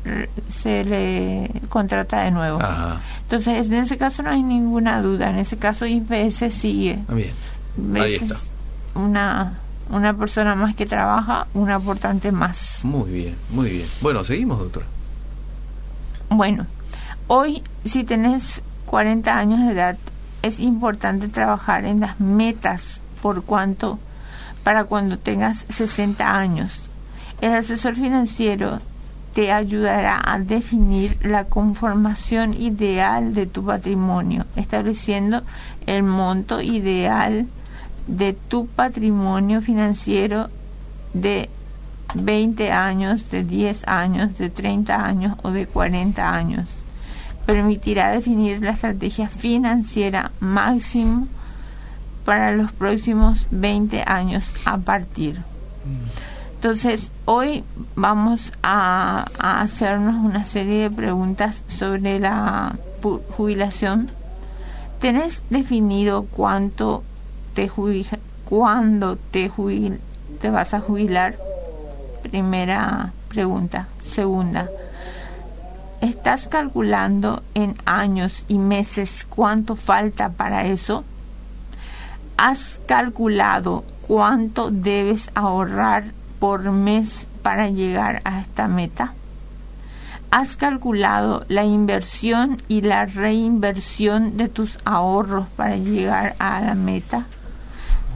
se 0.48 0.84
le 0.84 1.50
contrata 1.68 2.20
de 2.20 2.30
nuevo. 2.30 2.60
Ajá. 2.60 3.00
Entonces, 3.22 3.68
en 3.68 3.74
ese 3.74 3.96
caso 3.96 4.22
no 4.22 4.30
hay 4.30 4.42
ninguna 4.42 5.00
duda. 5.00 5.30
En 5.30 5.38
ese 5.38 5.56
caso, 5.56 5.86
IPS 5.86 6.52
sigue. 6.52 6.98
Ah, 7.08 7.14
bien. 7.14 7.32
Ahí 7.94 8.14
está. 8.14 8.36
Una 8.94 9.58
una 9.92 10.14
persona 10.14 10.54
más 10.54 10.74
que 10.74 10.86
trabaja, 10.86 11.46
un 11.54 11.70
aportante 11.70 12.32
más. 12.32 12.80
Muy 12.82 13.10
bien, 13.10 13.36
muy 13.50 13.68
bien. 13.68 13.86
Bueno, 14.00 14.24
seguimos, 14.24 14.58
doctora. 14.58 14.86
Bueno, 16.30 16.66
hoy 17.26 17.62
si 17.84 18.02
tenés 18.04 18.62
40 18.86 19.36
años 19.36 19.60
de 19.60 19.72
edad, 19.72 19.98
es 20.40 20.60
importante 20.60 21.28
trabajar 21.28 21.84
en 21.84 22.00
las 22.00 22.20
metas 22.20 23.02
por 23.20 23.42
cuanto 23.44 23.98
para 24.62 24.84
cuando 24.84 25.18
tengas 25.18 25.66
60 25.68 26.36
años. 26.36 26.80
El 27.40 27.54
asesor 27.54 27.94
financiero 27.94 28.78
te 29.34 29.50
ayudará 29.50 30.20
a 30.24 30.38
definir 30.38 31.18
la 31.22 31.44
conformación 31.44 32.54
ideal 32.54 33.34
de 33.34 33.46
tu 33.46 33.64
patrimonio, 33.64 34.44
estableciendo 34.56 35.42
el 35.86 36.02
monto 36.02 36.60
ideal 36.60 37.46
de 38.06 38.34
tu 38.34 38.66
patrimonio 38.66 39.62
financiero 39.62 40.48
de 41.14 41.48
20 42.14 42.70
años, 42.70 43.30
de 43.30 43.42
10 43.42 43.88
años, 43.88 44.36
de 44.36 44.50
30 44.50 45.04
años 45.04 45.38
o 45.42 45.50
de 45.50 45.66
40 45.66 46.34
años. 46.34 46.68
Permitirá 47.46 48.10
definir 48.10 48.62
la 48.62 48.72
estrategia 48.72 49.28
financiera 49.28 50.30
máxima 50.40 51.26
para 52.24 52.52
los 52.52 52.72
próximos 52.72 53.46
20 53.50 54.04
años 54.06 54.54
a 54.64 54.78
partir. 54.78 55.40
Entonces, 56.54 57.10
hoy 57.24 57.64
vamos 57.96 58.52
a, 58.62 59.26
hacernos 59.38 60.14
una 60.14 60.44
serie 60.44 60.82
de 60.82 60.90
preguntas 60.90 61.64
sobre 61.66 62.20
la 62.20 62.76
jubilación. 63.36 64.08
¿Tenés 65.00 65.42
definido 65.50 66.22
cuánto 66.30 67.02
te 67.54 67.68
cuándo 68.44 69.16
te 69.16 69.50
te 70.40 70.50
vas 70.50 70.74
a 70.74 70.80
jubilar? 70.80 71.36
Primera 72.22 73.12
pregunta. 73.28 73.88
Segunda, 74.00 74.70
¿estás 76.00 76.46
calculando 76.46 77.42
en 77.54 77.76
años 77.86 78.44
y 78.46 78.58
meses 78.58 79.26
cuánto 79.28 79.74
falta 79.74 80.28
para 80.28 80.64
eso? 80.66 81.04
¿Has 82.36 82.80
calculado 82.86 83.84
cuánto 84.06 84.70
debes 84.70 85.30
ahorrar 85.34 86.04
por 86.38 86.70
mes 86.72 87.28
para 87.42 87.68
llegar 87.68 88.20
a 88.24 88.40
esta 88.40 88.68
meta? 88.68 89.14
¿Has 90.30 90.56
calculado 90.56 91.44
la 91.48 91.64
inversión 91.64 92.56
y 92.66 92.80
la 92.80 93.04
reinversión 93.04 94.38
de 94.38 94.48
tus 94.48 94.78
ahorros 94.84 95.46
para 95.56 95.76
llegar 95.76 96.34
a 96.38 96.60
la 96.62 96.74
meta? 96.74 97.26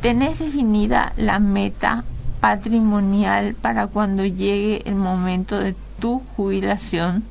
¿Tenés 0.01 0.39
definida 0.39 1.13
la 1.17 1.39
meta 1.39 2.05
patrimonial 2.41 3.55
para 3.55 3.87
cuando 3.87 4.25
llegue 4.25 4.83
el 4.87 4.95
momento 4.95 5.59
de 5.59 5.75
tu 6.01 6.23
jubilación? 6.37 7.25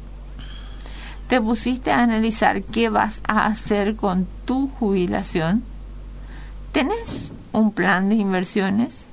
¿Te 1.28 1.42
pusiste 1.42 1.92
a 1.92 2.04
analizar 2.04 2.62
qué 2.62 2.90
vas 2.90 3.22
a 3.28 3.48
hacer 3.48 3.96
con 3.96 4.28
tu 4.46 4.68
jubilación? 4.68 5.64
¿Tenés 6.76 7.32
un 7.54 7.72
plan 7.72 8.10
de 8.10 8.16
inversiones? 8.16 9.06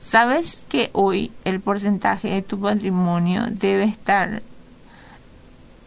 ¿Sabes 0.00 0.64
que 0.68 0.90
hoy 0.94 1.30
el 1.44 1.60
porcentaje 1.60 2.28
de 2.28 2.42
tu 2.42 2.58
patrimonio 2.58 3.44
debe 3.48 3.84
estar 3.84 4.42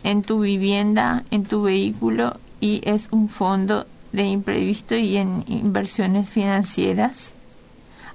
en 0.05 0.21
tu 0.21 0.39
vivienda, 0.39 1.25
en 1.31 1.43
tu 1.43 1.63
vehículo 1.63 2.37
y 2.61 2.79
es 2.85 3.09
un 3.11 3.27
fondo 3.27 3.87
de 4.13 4.23
imprevisto 4.23 4.95
y 4.95 5.17
en 5.17 5.43
inversiones 5.47 6.29
financieras, 6.29 7.33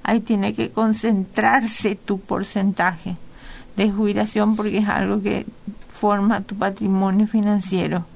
ahí 0.03 0.21
tiene 0.21 0.55
que 0.55 0.71
concentrarse 0.71 1.97
tu 1.97 2.19
porcentaje 2.19 3.19
de 3.77 3.91
jubilación 3.91 4.57
porque 4.57 4.79
es 4.79 4.89
algo 4.89 5.21
que 5.21 5.45
forma 5.93 6.41
tu 6.41 6.57
patrimonio 6.57 7.27
financiero. 7.27 8.07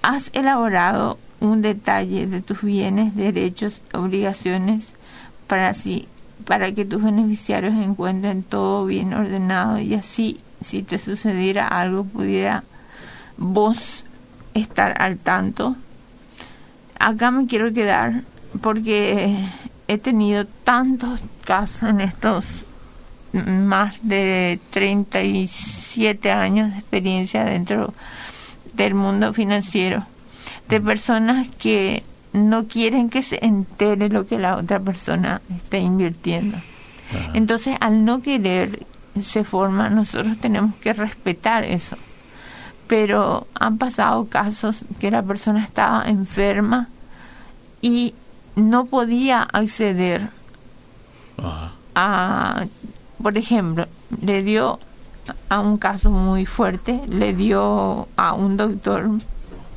Has 0.00 0.30
elaborado 0.32 1.18
un 1.40 1.62
detalle 1.62 2.26
de 2.26 2.40
tus 2.42 2.62
bienes, 2.62 3.14
derechos, 3.14 3.80
obligaciones 3.92 4.94
para 5.46 5.68
así 5.68 6.08
para 6.44 6.72
que 6.72 6.84
tus 6.84 7.02
beneficiarios 7.02 7.74
encuentren 7.74 8.42
todo 8.42 8.86
bien 8.86 9.14
ordenado 9.14 9.78
y 9.78 9.94
así 9.94 10.38
si 10.60 10.82
te 10.82 10.98
sucediera 10.98 11.66
algo 11.66 12.04
pudiera 12.04 12.62
vos 13.36 14.04
estar 14.54 15.00
al 15.00 15.18
tanto. 15.18 15.76
Acá 16.98 17.30
me 17.30 17.46
quiero 17.46 17.72
quedar 17.72 18.22
porque 18.62 19.36
he 19.88 19.98
tenido 19.98 20.46
tantos 20.64 21.20
casos 21.44 21.90
en 21.90 22.00
estos 22.00 22.44
más 23.32 23.96
de 24.02 24.58
37 24.70 26.30
años 26.30 26.72
de 26.72 26.78
experiencia 26.78 27.44
dentro 27.44 27.92
del 28.72 28.94
mundo 28.94 29.32
financiero, 29.32 29.98
de 30.68 30.80
personas 30.80 31.48
que 31.48 32.02
no 32.32 32.66
quieren 32.66 33.08
que 33.08 33.22
se 33.22 33.44
entere 33.44 34.08
lo 34.08 34.26
que 34.26 34.38
la 34.38 34.56
otra 34.56 34.78
persona 34.80 35.40
está 35.56 35.78
invirtiendo. 35.78 36.58
Entonces, 37.34 37.76
al 37.80 38.04
no 38.04 38.20
querer 38.20 38.84
se 39.22 39.44
forma, 39.44 39.88
nosotros 39.88 40.36
tenemos 40.38 40.74
que 40.76 40.92
respetar 40.92 41.64
eso. 41.64 41.96
Pero 42.86 43.46
han 43.54 43.78
pasado 43.78 44.26
casos 44.26 44.84
que 45.00 45.10
la 45.10 45.22
persona 45.22 45.64
estaba 45.64 46.04
enferma 46.04 46.88
y 47.80 48.14
no 48.54 48.86
podía 48.86 49.42
acceder 49.42 50.28
a, 51.94 52.64
por 53.22 53.38
ejemplo, 53.38 53.86
le 54.20 54.42
dio 54.42 54.78
a 55.48 55.60
un 55.60 55.78
caso 55.78 56.10
muy 56.10 56.46
fuerte, 56.46 57.00
le 57.08 57.34
dio 57.34 58.08
a 58.16 58.34
un 58.34 58.56
doctor 58.56 59.10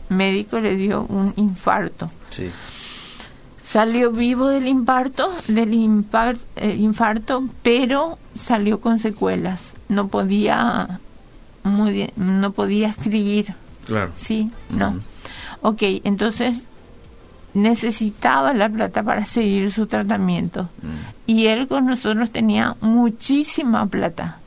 médico, 0.10 0.60
le 0.60 0.76
dio 0.76 1.04
un 1.04 1.34
infarto. 1.38 2.10
Salió 3.64 4.12
vivo 4.12 4.48
del 4.48 4.68
infarto, 4.68 5.32
del 5.48 5.74
eh, 5.74 6.76
infarto, 6.76 7.44
pero 7.62 8.18
salió 8.34 8.80
con 8.80 9.00
secuelas. 9.00 9.76
No 9.88 10.08
podía 10.08 11.00
muy 11.64 12.12
no 12.16 12.52
podía 12.52 12.90
escribir. 12.90 13.54
Claro. 13.86 14.12
Sí, 14.16 14.52
no. 14.70 15.00
Ok, 15.62 15.82
entonces 16.04 16.64
necesitaba 17.54 18.54
la 18.54 18.70
plata 18.70 19.04
para 19.04 19.26
seguir 19.26 19.72
su 19.72 19.88
tratamiento. 19.88 20.64
Mm. 20.64 21.28
Y 21.28 21.48
él 21.48 21.68
con 21.68 21.86
nosotros 21.86 22.32
tenía 22.32 22.76
muchísima 22.82 23.86
plata. 23.88 24.40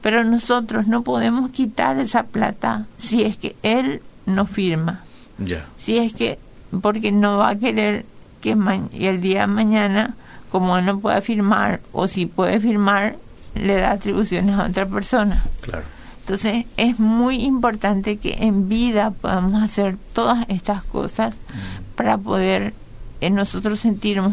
Pero 0.00 0.22
nosotros 0.22 0.86
no 0.86 1.02
podemos 1.02 1.50
quitar 1.50 1.98
esa 1.98 2.24
plata 2.24 2.86
si 2.98 3.22
es 3.22 3.36
que 3.38 3.56
él 3.62 4.02
no 4.26 4.46
firma. 4.46 5.04
Ya. 5.38 5.66
Si 5.76 5.98
es 5.98 6.14
que, 6.14 6.38
porque 6.80 7.12
no 7.12 7.38
va 7.38 7.50
a 7.50 7.56
querer 7.56 8.04
que 8.40 8.56
el 8.92 9.20
día 9.20 9.42
de 9.42 9.46
mañana, 9.46 10.14
como 10.50 10.80
no 10.80 11.00
pueda 11.00 11.20
firmar, 11.20 11.80
o 11.92 12.08
si 12.08 12.26
puede 12.26 12.60
firmar, 12.60 13.16
le 13.54 13.76
da 13.76 13.92
atribuciones 13.92 14.54
a 14.56 14.66
otra 14.66 14.86
persona. 14.86 15.42
Claro. 15.60 15.84
Entonces 16.20 16.64
es 16.76 16.98
muy 16.98 17.42
importante 17.42 18.16
que 18.16 18.34
en 18.40 18.68
vida 18.68 19.10
podamos 19.10 19.62
hacer 19.62 19.96
todas 20.14 20.46
estas 20.48 20.82
cosas 20.84 21.34
mm. 21.34 21.96
para 21.96 22.16
poder 22.16 22.72
en 23.20 23.34
nosotros 23.34 23.80
sentirnos 23.80 24.32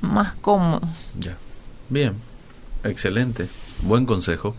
más 0.00 0.34
cómodos. 0.36 0.88
Ya. 1.18 1.36
Bien, 1.88 2.14
excelente, 2.84 3.48
buen 3.82 4.06
consejo. 4.06 4.54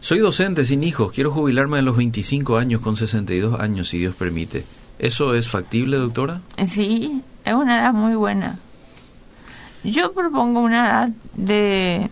Soy 0.00 0.18
docente 0.18 0.64
sin 0.64 0.84
hijos, 0.84 1.12
quiero 1.12 1.30
jubilarme 1.32 1.78
a 1.78 1.82
los 1.82 1.96
25 1.96 2.58
años 2.58 2.80
con 2.80 2.96
62 2.96 3.58
años, 3.58 3.88
si 3.88 3.98
Dios 3.98 4.14
permite. 4.14 4.64
¿Eso 4.98 5.34
es 5.34 5.48
factible, 5.48 5.96
doctora? 5.96 6.40
Sí, 6.66 7.22
es 7.44 7.54
una 7.54 7.80
edad 7.80 7.92
muy 7.92 8.14
buena. 8.14 8.58
Yo 9.84 10.12
propongo 10.12 10.60
una 10.60 10.86
edad 10.86 11.08
de 11.34 12.10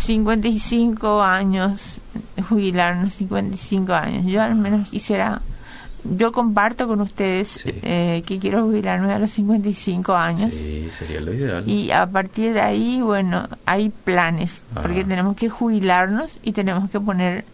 55 0.00 1.22
años, 1.22 2.00
jubilarnos 2.48 3.14
55 3.14 3.92
años. 3.92 4.26
Yo 4.26 4.42
al 4.42 4.54
menos 4.54 4.88
quisiera 4.88 5.42
yo 6.04 6.32
comparto 6.32 6.86
con 6.86 7.00
ustedes 7.00 7.60
eh, 7.64 8.22
que 8.26 8.38
quiero 8.38 8.64
jubilarme 8.64 9.12
a 9.12 9.18
los 9.18 9.30
55 9.30 10.14
años. 10.14 10.52
Sí, 10.52 10.88
sería 10.96 11.20
lo 11.20 11.32
ideal. 11.32 11.68
Y 11.68 11.90
a 11.90 12.06
partir 12.06 12.52
de 12.52 12.60
ahí, 12.60 13.00
bueno, 13.00 13.48
hay 13.64 13.88
planes, 13.88 14.62
porque 14.74 15.04
tenemos 15.04 15.36
que 15.36 15.48
jubilarnos 15.48 16.38
y 16.42 16.52
tenemos 16.52 16.90
que 16.90 17.00
poner 17.00 17.44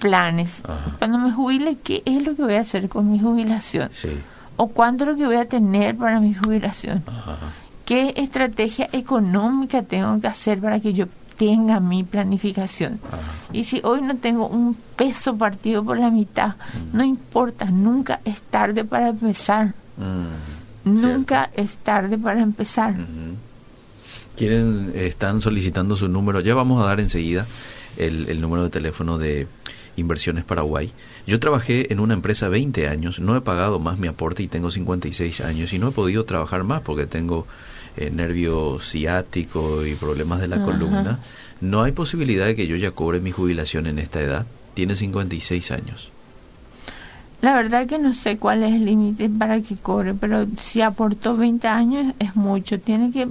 planes. 0.00 0.62
Cuando 0.98 1.18
me 1.18 1.32
jubile, 1.32 1.76
¿qué 1.82 2.02
es 2.04 2.22
lo 2.22 2.34
que 2.34 2.42
voy 2.42 2.54
a 2.54 2.60
hacer 2.60 2.88
con 2.88 3.10
mi 3.10 3.18
jubilación? 3.18 3.90
¿O 4.56 4.68
cuánto 4.68 5.04
es 5.04 5.10
lo 5.10 5.16
que 5.16 5.26
voy 5.26 5.36
a 5.36 5.46
tener 5.46 5.96
para 5.96 6.20
mi 6.20 6.34
jubilación? 6.34 7.04
¿Qué 7.84 8.14
estrategia 8.16 8.88
económica 8.92 9.82
tengo 9.82 10.20
que 10.20 10.26
hacer 10.26 10.60
para 10.60 10.80
que 10.80 10.92
yo 10.92 11.06
tenga 11.36 11.80
mi 11.80 12.04
planificación. 12.04 13.00
Y 13.52 13.64
si 13.64 13.80
hoy 13.84 14.02
no 14.02 14.16
tengo 14.16 14.48
un 14.48 14.76
peso 14.96 15.36
partido 15.36 15.84
por 15.84 15.98
la 15.98 16.10
mitad, 16.10 16.56
no 16.92 17.04
importa, 17.04 17.66
nunca 17.66 18.20
es 18.24 18.42
tarde 18.42 18.84
para 18.84 19.08
empezar. 19.08 19.74
Nunca 20.84 21.50
es 21.54 21.78
tarde 21.78 22.18
para 22.18 22.40
empezar. 22.40 22.94
Quieren, 24.36 24.92
están 24.94 25.40
solicitando 25.40 25.96
su 25.96 26.08
número, 26.08 26.40
ya 26.40 26.54
vamos 26.54 26.82
a 26.82 26.86
dar 26.86 27.00
enseguida 27.00 27.46
el, 27.96 28.28
el 28.28 28.40
número 28.40 28.64
de 28.64 28.70
teléfono 28.70 29.18
de 29.18 29.46
Inversiones 29.96 30.44
Paraguay. 30.44 30.92
Yo 31.26 31.40
trabajé 31.40 31.92
en 31.92 32.00
una 32.00 32.14
empresa 32.14 32.48
20 32.48 32.88
años, 32.88 33.18
no 33.18 33.36
he 33.36 33.40
pagado 33.40 33.78
más 33.78 33.98
mi 33.98 34.08
aporte 34.08 34.42
y 34.42 34.48
tengo 34.48 34.70
56 34.70 35.40
años 35.40 35.72
y 35.72 35.78
no 35.78 35.88
he 35.88 35.92
podido 35.92 36.24
trabajar 36.24 36.64
más 36.64 36.82
porque 36.82 37.06
tengo 37.06 37.46
eh, 37.96 38.10
nervio 38.10 38.78
ciático 38.80 39.84
y 39.84 39.94
problemas 39.94 40.40
de 40.40 40.48
la 40.48 40.62
columna, 40.62 41.18
no 41.60 41.82
hay 41.82 41.92
posibilidad 41.92 42.46
de 42.46 42.54
que 42.54 42.66
yo 42.66 42.76
ya 42.76 42.90
cobre 42.90 43.20
mi 43.20 43.32
jubilación 43.32 43.86
en 43.86 43.98
esta 43.98 44.20
edad. 44.20 44.46
Tiene 44.74 44.96
56 44.96 45.70
años. 45.70 46.10
La 47.40 47.54
verdad 47.54 47.86
que 47.86 47.98
no 47.98 48.14
sé 48.14 48.38
cuál 48.38 48.62
es 48.62 48.74
el 48.74 48.84
límite 48.84 49.28
para 49.28 49.60
que 49.60 49.76
cobre, 49.76 50.14
pero 50.14 50.46
si 50.60 50.80
aportó 50.80 51.36
20 51.36 51.68
años 51.68 52.14
es 52.18 52.34
mucho. 52.34 52.80
Tiene 52.80 53.10
que, 53.10 53.28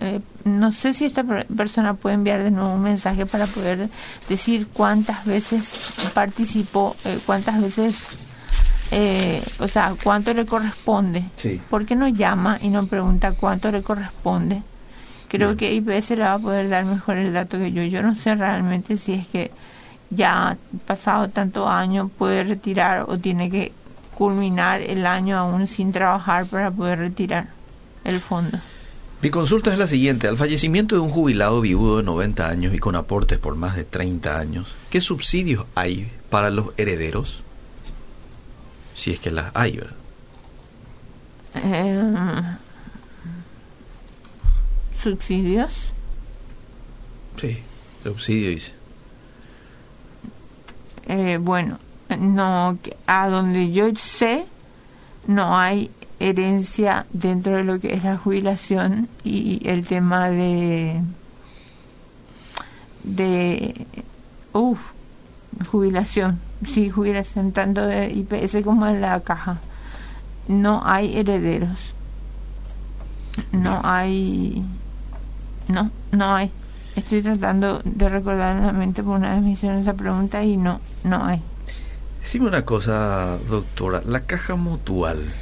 eh, 0.00 0.20
no 0.44 0.72
sé 0.72 0.92
si 0.92 1.04
esta 1.04 1.24
persona 1.24 1.94
puede 1.94 2.14
enviar 2.14 2.42
de 2.42 2.50
nuevo 2.50 2.72
un 2.72 2.82
mensaje 2.82 3.26
para 3.26 3.46
poder 3.46 3.88
decir 4.28 4.66
cuántas 4.72 5.24
veces 5.24 5.70
participó, 6.14 6.96
eh, 7.04 7.18
cuántas 7.26 7.60
veces 7.60 8.18
eh, 8.90 9.42
o 9.58 9.68
sea, 9.68 9.94
cuánto 10.02 10.32
le 10.32 10.46
corresponde. 10.46 11.24
Sí. 11.36 11.60
¿Por 11.68 11.86
qué 11.86 11.94
no 11.94 12.08
llama 12.08 12.58
y 12.62 12.68
no 12.68 12.86
pregunta 12.86 13.32
cuánto 13.32 13.70
le 13.70 13.82
corresponde? 13.82 14.62
Creo 15.28 15.56
que 15.56 15.74
IPS 15.74 16.10
le 16.10 16.24
va 16.24 16.34
a 16.34 16.38
poder 16.38 16.70
dar 16.70 16.86
mejor 16.86 17.18
el 17.18 17.34
dato 17.34 17.58
que 17.58 17.70
yo. 17.70 17.82
Yo 17.82 18.02
no 18.02 18.14
sé 18.14 18.34
realmente 18.34 18.96
si 18.96 19.12
es 19.12 19.26
que 19.26 19.50
ya 20.10 20.56
pasado 20.86 21.28
tanto 21.28 21.68
año 21.68 22.08
puede 22.08 22.44
retirar 22.44 23.04
o 23.08 23.18
tiene 23.18 23.50
que 23.50 23.72
culminar 24.14 24.80
el 24.80 25.06
año 25.06 25.36
aún 25.36 25.66
sin 25.66 25.92
trabajar 25.92 26.46
para 26.46 26.70
poder 26.70 26.98
retirar 26.98 27.48
el 28.04 28.20
fondo. 28.20 28.58
Mi 29.20 29.30
consulta 29.30 29.72
es 29.72 29.78
la 29.78 29.86
siguiente. 29.86 30.28
Al 30.28 30.38
fallecimiento 30.38 30.94
de 30.94 31.02
un 31.02 31.10
jubilado 31.10 31.60
viudo 31.60 31.98
de 31.98 32.04
90 32.04 32.48
años 32.48 32.74
y 32.74 32.78
con 32.78 32.96
aportes 32.96 33.38
por 33.38 33.54
más 33.54 33.76
de 33.76 33.84
30 33.84 34.38
años, 34.38 34.74
¿qué 34.90 35.00
subsidios 35.00 35.66
hay 35.74 36.10
para 36.30 36.50
los 36.50 36.72
herederos? 36.76 37.42
Si 38.98 39.12
es 39.12 39.20
que 39.20 39.30
las 39.30 39.52
hay, 39.54 39.76
¿verdad? 39.76 39.96
Eh, 41.54 42.42
¿Subsidios? 45.00 45.92
Sí, 47.40 47.58
subsidio 48.02 48.50
dice. 48.50 48.72
Eh, 51.06 51.38
bueno, 51.40 51.78
no, 52.18 52.76
a 53.06 53.28
donde 53.28 53.70
yo 53.70 53.86
sé, 53.94 54.44
no 55.28 55.56
hay 55.56 55.90
herencia 56.18 57.06
dentro 57.12 57.56
de 57.56 57.64
lo 57.64 57.78
que 57.78 57.94
es 57.94 58.02
la 58.02 58.16
jubilación 58.18 59.08
y 59.22 59.60
el 59.68 59.86
tema 59.86 60.28
de 60.28 61.00
de 63.04 63.86
uff 64.52 64.80
jubilación, 65.66 66.38
sí, 66.64 66.90
jubilación 66.90 67.52
tanto 67.52 67.86
de 67.86 68.10
IPS 68.10 68.64
como 68.64 68.86
de 68.86 69.00
la 69.00 69.20
caja. 69.20 69.58
No 70.46 70.82
hay 70.84 71.18
herederos. 71.18 71.94
No 73.52 73.80
hay. 73.84 74.64
No, 75.68 75.90
no 76.12 76.34
hay. 76.34 76.50
Estoy 76.96 77.22
tratando 77.22 77.80
de 77.84 78.08
recordar 78.08 78.56
en 78.56 78.66
la 78.66 78.72
mente 78.72 79.02
por 79.02 79.16
una 79.16 79.34
vez 79.34 79.42
me 79.42 79.52
hicieron 79.52 79.78
esa 79.78 79.94
pregunta 79.94 80.42
y 80.42 80.56
no, 80.56 80.80
no 81.04 81.24
hay. 81.24 81.40
Decime 82.22 82.48
una 82.48 82.64
cosa, 82.64 83.38
doctora. 83.48 84.02
¿La 84.04 84.24
caja 84.24 84.56
mutual 84.56 85.32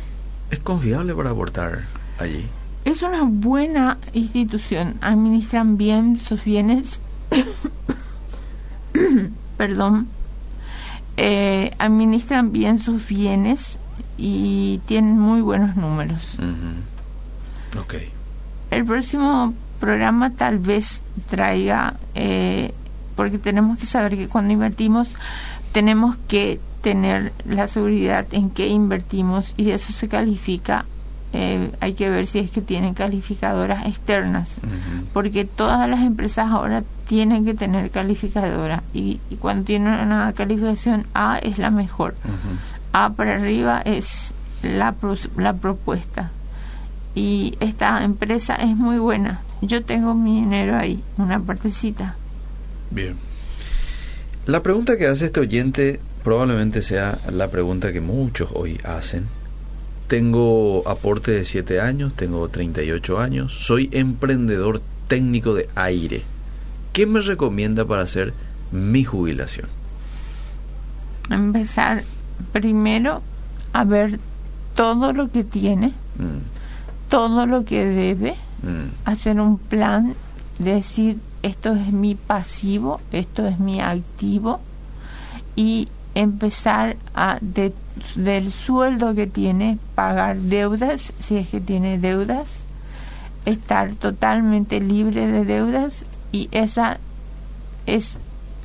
es 0.50 0.58
confiable 0.58 1.14
para 1.14 1.30
abortar 1.30 1.80
allí? 2.18 2.46
Es 2.84 3.02
una 3.02 3.22
buena 3.24 3.98
institución. 4.12 4.96
Administran 5.00 5.76
bien 5.76 6.18
sus 6.18 6.44
bienes. 6.44 7.00
perdón, 9.56 10.08
eh, 11.16 11.72
administran 11.78 12.52
bien 12.52 12.78
sus 12.78 13.06
bienes 13.08 13.78
y 14.18 14.80
tienen 14.86 15.18
muy 15.18 15.40
buenos 15.40 15.76
números. 15.76 16.36
okay. 17.80 18.10
El 18.70 18.84
próximo 18.84 19.54
programa 19.80 20.30
tal 20.30 20.58
vez 20.58 21.02
traiga, 21.28 21.94
eh, 22.14 22.72
porque 23.14 23.38
tenemos 23.38 23.78
que 23.78 23.86
saber 23.86 24.16
que 24.16 24.28
cuando 24.28 24.52
invertimos 24.52 25.08
tenemos 25.72 26.16
que 26.28 26.58
tener 26.80 27.32
la 27.44 27.66
seguridad 27.66 28.26
en 28.32 28.50
qué 28.50 28.68
invertimos 28.68 29.54
y 29.56 29.70
eso 29.70 29.92
se 29.92 30.08
califica 30.08 30.86
eh, 31.38 31.70
hay 31.80 31.92
que 31.92 32.08
ver 32.08 32.26
si 32.26 32.38
es 32.38 32.50
que 32.50 32.62
tienen 32.62 32.94
calificadoras 32.94 33.84
externas, 33.84 34.54
porque 35.12 35.44
todas 35.44 35.86
las 35.86 36.00
empresas 36.00 36.50
ahora 36.50 36.82
tienen 37.06 37.44
que 37.44 37.52
tener 37.52 37.90
calificadoras 37.90 38.82
y, 38.94 39.20
cuando 39.38 39.64
tienen 39.64 39.92
una 39.92 40.32
calificación 40.32 41.06
A 41.12 41.36
es 41.36 41.58
la 41.58 41.70
mejor. 41.70 42.14
A 42.94 43.10
para 43.10 43.34
arriba 43.34 43.82
es 43.84 44.32
la, 44.62 44.94
la 45.36 45.52
propuesta. 45.52 46.30
Y 47.14 47.58
esta 47.60 48.02
empresa 48.02 48.54
es 48.54 48.74
muy 48.74 48.96
buena. 48.96 49.42
Yo 49.60 49.84
tengo 49.84 50.14
mi 50.14 50.40
dinero 50.40 50.78
ahí, 50.78 51.02
una 51.18 51.38
partecita. 51.38 52.14
Bien. 52.90 53.16
La 54.46 54.62
pregunta 54.62 54.96
que 54.96 55.06
hace 55.06 55.26
este 55.26 55.40
oyente 55.40 56.00
probablemente 56.24 56.80
sea 56.80 57.18
la 57.30 57.48
pregunta 57.48 57.92
que 57.92 58.00
muchos 58.00 58.48
hoy 58.54 58.80
hacen 58.84 59.26
tengo 60.06 60.82
aporte 60.86 61.32
de 61.32 61.44
7 61.44 61.80
años, 61.80 62.14
tengo 62.14 62.48
38 62.48 63.18
años, 63.18 63.52
soy 63.52 63.88
emprendedor 63.92 64.80
técnico 65.08 65.54
de 65.54 65.68
aire. 65.74 66.22
¿Qué 66.92 67.06
me 67.06 67.20
recomienda 67.20 67.84
para 67.84 68.02
hacer 68.02 68.32
mi 68.70 69.04
jubilación? 69.04 69.68
Empezar 71.30 72.04
primero 72.52 73.22
a 73.72 73.84
ver 73.84 74.20
todo 74.74 75.12
lo 75.12 75.30
que 75.30 75.44
tiene, 75.44 75.88
mm. 76.18 77.10
todo 77.10 77.46
lo 77.46 77.64
que 77.64 77.84
debe, 77.84 78.36
mm. 78.62 79.08
hacer 79.08 79.40
un 79.40 79.58
plan, 79.58 80.14
decir 80.58 81.18
esto 81.42 81.74
es 81.74 81.92
mi 81.92 82.14
pasivo, 82.14 83.00
esto 83.12 83.46
es 83.46 83.58
mi 83.58 83.80
activo 83.80 84.60
y 85.54 85.88
empezar 86.16 86.96
a 87.14 87.38
del 88.14 88.50
sueldo 88.50 89.14
que 89.14 89.26
tiene 89.26 89.78
pagar 89.94 90.38
deudas 90.38 91.12
si 91.18 91.36
es 91.36 91.50
que 91.50 91.60
tiene 91.60 91.98
deudas 91.98 92.64
estar 93.44 93.92
totalmente 93.92 94.80
libre 94.80 95.26
de 95.26 95.44
deudas 95.44 96.06
y 96.32 96.48
esa 96.52 96.98
es 97.84 98.18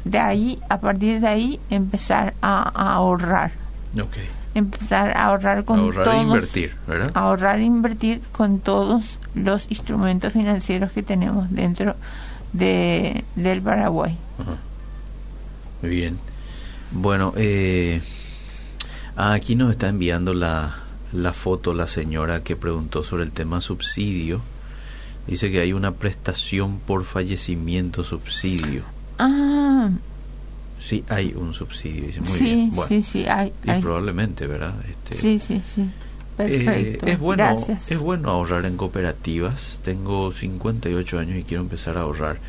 de 0.06 0.18
ahí 0.18 0.60
a 0.70 0.80
partir 0.80 1.20
de 1.20 1.28
ahí 1.28 1.60
empezar 1.70 2.34
a, 2.42 2.94
ahorrar. 2.94 3.52
Empezar 4.56 5.16
a 5.18 5.26
ahorrar 5.26 5.66
con 5.66 5.80
ahorrar 5.80 6.06
todos, 6.06 6.18
e 6.18 6.22
invertir 6.22 6.76
¿verdad? 6.88 7.12
ahorrar 7.14 7.60
e 7.60 7.66
invertir 7.66 8.22
con 8.32 8.60
todos 8.60 9.20
los 9.36 9.70
instrumentos 9.70 10.32
financieros 10.32 10.94
que 10.94 11.04
tenemos 11.04 11.52
dentro 11.52 11.96
de 12.54 13.26
del 13.36 13.62
Paraguay. 13.62 14.18
Muy 15.82 15.92
bien 15.92 16.31
bueno, 16.91 17.34
eh, 17.38 18.01
aquí 19.15 19.56
nos 19.56 19.71
está 19.71 19.89
enviando 19.89 20.34
la, 20.34 20.75
la 21.13 21.34
foto 21.34 21.73
la 21.73 21.88
señora 21.88 22.43
que 22.43 22.56
preguntó 22.56 23.04
sobre 23.04 23.23
el 23.23 23.32
tema 23.32 23.62
subsidio. 23.62 24.41
Dice 25.27 25.51
que 25.51 25.60
hay 25.60 25.73
una 25.73 25.91
prestación 25.93 26.80
por 26.80 27.06
fallecimiento 27.06 28.04
subsidio. 28.04 28.84
Ah. 29.19 29.89
Sí, 30.80 31.04
hay 31.10 31.34
un 31.36 31.54
subsidio. 31.54 32.08
Dice, 32.08 32.21
muy 32.21 32.30
sí, 32.30 32.43
bien. 32.43 32.71
sí, 32.88 33.01
sí, 33.04 33.25
hay, 33.25 33.54
y 33.63 33.82
probablemente, 33.82 34.47
¿verdad? 34.47 34.73
Este, 34.89 35.15
sí, 35.15 35.39
sí, 35.39 35.62
sí. 35.63 35.89
Perfecto. 36.36 37.06
Eh, 37.06 37.12
es, 37.12 37.19
bueno, 37.19 37.43
Gracias. 37.43 37.91
es 37.91 37.99
bueno 37.99 38.30
ahorrar 38.32 38.65
en 38.65 38.77
cooperativas. 38.77 39.80
Tengo 39.84 40.32
58 40.32 41.19
años 41.19 41.38
y 41.38 41.43
quiero 41.43 41.62
empezar 41.62 41.97
a 41.97 42.01
ahorrar. 42.01 42.39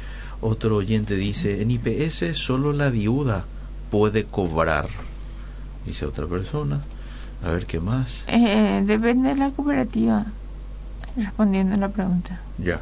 Otro 0.41 0.77
oyente 0.77 1.15
dice, 1.15 1.61
en 1.61 1.71
IPS 1.71 2.37
solo 2.37 2.73
la 2.73 2.89
viuda 2.91 3.45
puede 3.93 4.25
cobrar. 4.25 4.89
Dice 5.85 6.07
otra 6.07 6.27
persona. 6.27 6.81
A 7.45 7.51
ver 7.51 7.67
qué 7.67 7.79
más. 7.79 8.25
Eh, 8.27 8.83
depende 8.87 9.29
de 9.29 9.35
la 9.37 9.51
cooperativa. 9.51 10.25
Respondiendo 11.15 11.75
a 11.75 11.79
la 11.79 11.91
pregunta. 11.91 12.41
Ya. 12.57 12.81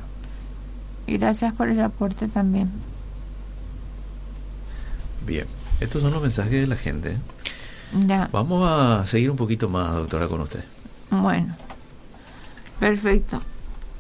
Y 1.09 1.19
gracias 1.19 1.53
por 1.55 1.69
el 1.69 1.81
aporte 1.81 2.29
también. 2.29 2.71
Bien. 5.27 5.47
Estos 5.81 6.03
son 6.03 6.13
los 6.13 6.23
mensajes 6.23 6.53
de 6.53 6.67
la 6.69 6.77
gente. 6.77 7.17
Ya. 8.07 8.29
Vamos 8.31 8.65
a 8.71 9.05
seguir 9.09 9.33
un 9.33 9.37
poquito 9.37 9.69
más, 9.69 9.93
doctora, 9.95 10.29
con 10.29 10.41
usted. 10.43 10.65
Bueno. 11.11 11.57
Perfecto. 12.79 13.41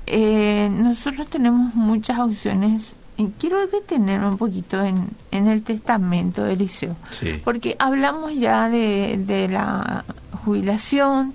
Eh, 0.06 0.70
nosotros 0.70 1.28
tenemos 1.28 1.74
muchas 1.74 2.20
opciones 2.20 2.94
quiero 3.28 3.66
detenerme 3.66 4.28
un 4.28 4.38
poquito 4.38 4.82
en, 4.82 5.08
en 5.30 5.48
el 5.48 5.62
testamento 5.62 6.44
de 6.44 6.54
Eliseo, 6.54 6.96
porque 7.44 7.76
hablamos 7.78 8.34
ya 8.34 8.68
de, 8.68 9.20
de 9.26 9.48
la 9.48 10.04
jubilación, 10.44 11.34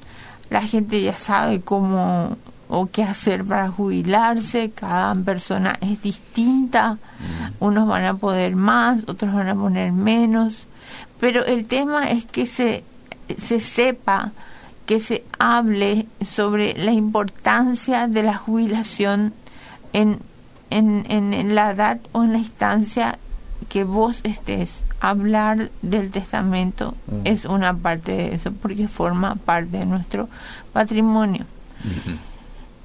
la 0.50 0.62
gente 0.62 1.02
ya 1.02 1.18
sabe 1.18 1.62
cómo 1.62 2.38
o 2.68 2.88
qué 2.88 3.04
hacer 3.04 3.46
para 3.46 3.70
jubilarse, 3.70 4.72
cada 4.72 5.14
persona 5.16 5.78
es 5.82 6.02
distinta, 6.02 6.98
unos 7.60 7.88
van 7.88 8.06
a 8.06 8.16
poder 8.16 8.56
más, 8.56 9.04
otros 9.08 9.34
van 9.34 9.50
a 9.50 9.56
poner 9.56 9.92
menos, 9.92 10.66
pero 11.20 11.46
el 11.46 11.68
tema 11.68 12.10
es 12.10 12.26
que 12.26 12.46
se, 12.46 12.84
se 13.38 13.60
sepa, 13.60 14.32
que 14.86 15.00
se 15.00 15.24
hable 15.40 16.08
sobre 16.22 16.74
la 16.78 16.92
importancia 16.92 18.08
de 18.08 18.24
la 18.24 18.36
jubilación 18.36 19.34
en 19.94 20.20
en, 20.76 21.06
en, 21.10 21.56
la 21.56 21.72
edad 21.72 22.00
o 22.12 22.24
en 22.24 22.34
la 22.34 22.40
instancia 22.40 23.18
que 23.70 23.84
vos 23.84 24.20
estés, 24.24 24.84
hablar 25.00 25.72
del 25.82 26.12
testamento 26.12 26.96
es 27.24 27.46
una 27.46 27.74
parte 27.74 28.12
de 28.12 28.36
eso, 28.36 28.52
porque 28.52 28.88
forma 28.88 29.36
parte 29.36 29.78
de 29.78 29.86
nuestro 29.86 30.28
patrimonio. 30.74 31.46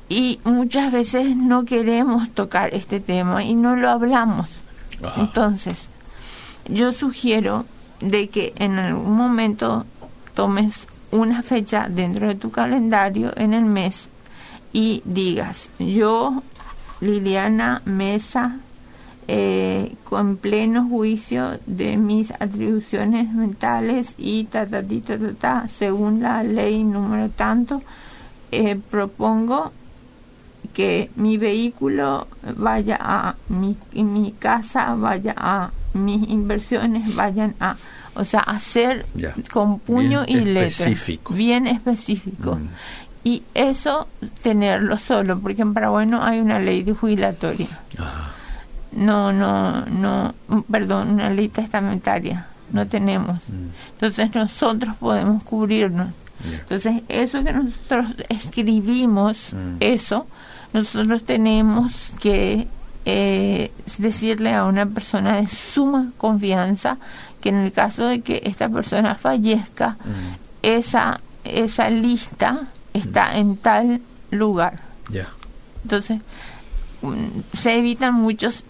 Y 0.09 0.40
muchas 0.44 0.92
veces 0.92 1.37
no 1.37 1.64
queremos 1.64 2.31
tocar 2.31 2.74
este 2.74 3.00
tema 3.00 3.44
y 3.44 3.55
no 3.55 3.76
lo 3.76 3.90
hablamos. 3.90 4.62
Entonces, 5.16 5.88
yo 6.68 6.92
sugiero 6.92 7.64
de 8.00 8.29
que 8.29 8.53
en 8.57 8.79
algún 8.79 9.16
momento 9.16 9.85
tomes 10.35 10.87
una 11.11 11.42
fecha 11.42 11.88
dentro 11.88 12.29
de 12.29 12.35
tu 12.37 12.50
calendario 12.50 13.33
en 13.37 13.53
el 13.53 13.64
mes 13.64 14.09
y 14.72 15.03
digas, 15.05 15.70
yo 15.79 16.42
Liliana 17.01 17.83
Mesa, 17.85 18.57
eh, 19.29 19.95
con 20.05 20.37
pleno 20.37 20.89
juicio 20.89 21.59
de 21.67 21.97
mis 21.97 22.33
atribuciones 22.33 23.33
mentales 23.33 24.15
y 24.19 24.45
ta, 24.45 24.67
ta, 24.67 24.83
ta, 24.83 25.19
ta, 25.39 25.69
según 25.69 26.21
la 26.21 26.43
ley 26.43 26.83
número 26.83 27.29
tanto, 27.31 27.83
eh, 28.51 28.79
propongo 28.91 29.73
que 30.75 31.11
mi 31.17 31.37
vehículo 31.37 32.27
vaya 32.57 32.99
a 33.01 33.37
mi, 33.49 33.77
mi 33.95 34.33
casa, 34.39 34.95
vaya 34.95 35.35
a 35.37 35.71
mis 35.95 36.29
inversiones, 36.29 37.15
vayan 37.15 37.55
a, 37.61 37.77
o 38.15 38.25
sea, 38.25 38.41
hacer 38.41 39.07
con 39.53 39.79
puño 39.79 40.25
y 40.27 40.37
letra, 40.41 40.91
bien 41.31 41.67
específico. 41.67 42.57
Mm 42.57 42.69
y 43.22 43.42
eso 43.54 44.06
tenerlo 44.42 44.96
solo, 44.96 45.38
porque 45.38 45.62
en 45.62 45.74
Paraguay 45.74 46.06
no 46.06 46.24
hay 46.24 46.40
una 46.40 46.59
ley 46.59 46.83
de 46.83 46.94
jubilatoria. 46.94 47.68
Ah. 47.98 48.30
No, 48.92 49.33
no, 49.33 49.85
no, 49.87 50.35
perdón, 50.70 51.11
una 51.11 51.30
ley 51.30 51.48
testamentaria, 51.48 52.46
no 52.72 52.87
tenemos. 52.87 53.37
Mm. 53.48 53.68
Entonces 53.92 54.35
nosotros 54.35 54.96
podemos 54.96 55.44
cubrirnos. 55.44 56.09
Entonces 56.42 57.02
eso 57.09 57.44
que 57.44 57.52
nosotros 57.52 58.14
escribimos, 58.30 59.52
mm. 59.52 59.76
eso, 59.80 60.26
nosotros 60.72 61.22
tenemos 61.24 62.12
que 62.18 62.66
eh, 63.04 63.70
decirle 63.98 64.54
a 64.54 64.64
una 64.64 64.87
persona 64.87 65.37
de 65.37 65.46
suma 65.46 66.11
confianza 66.16 66.96
que 67.42 67.50
en 67.50 67.56
el 67.56 67.72
caso 67.72 68.06
de 68.06 68.22
que 68.22 68.40
esta 68.44 68.68
persona 68.70 69.14
fallezca, 69.14 69.90
mm. 69.90 70.35
esa, 70.62 71.20
esa 71.44 71.90
lista 71.90 72.68
está 72.94 73.37
en 73.37 73.57
tal 73.57 74.00
lugar. 74.31 74.74
Ya. 75.11 75.29
Entonces, 75.83 76.20
mm, 77.03 77.40
se 77.53 77.79
evitan 77.79 78.14
muchos, 78.14 78.64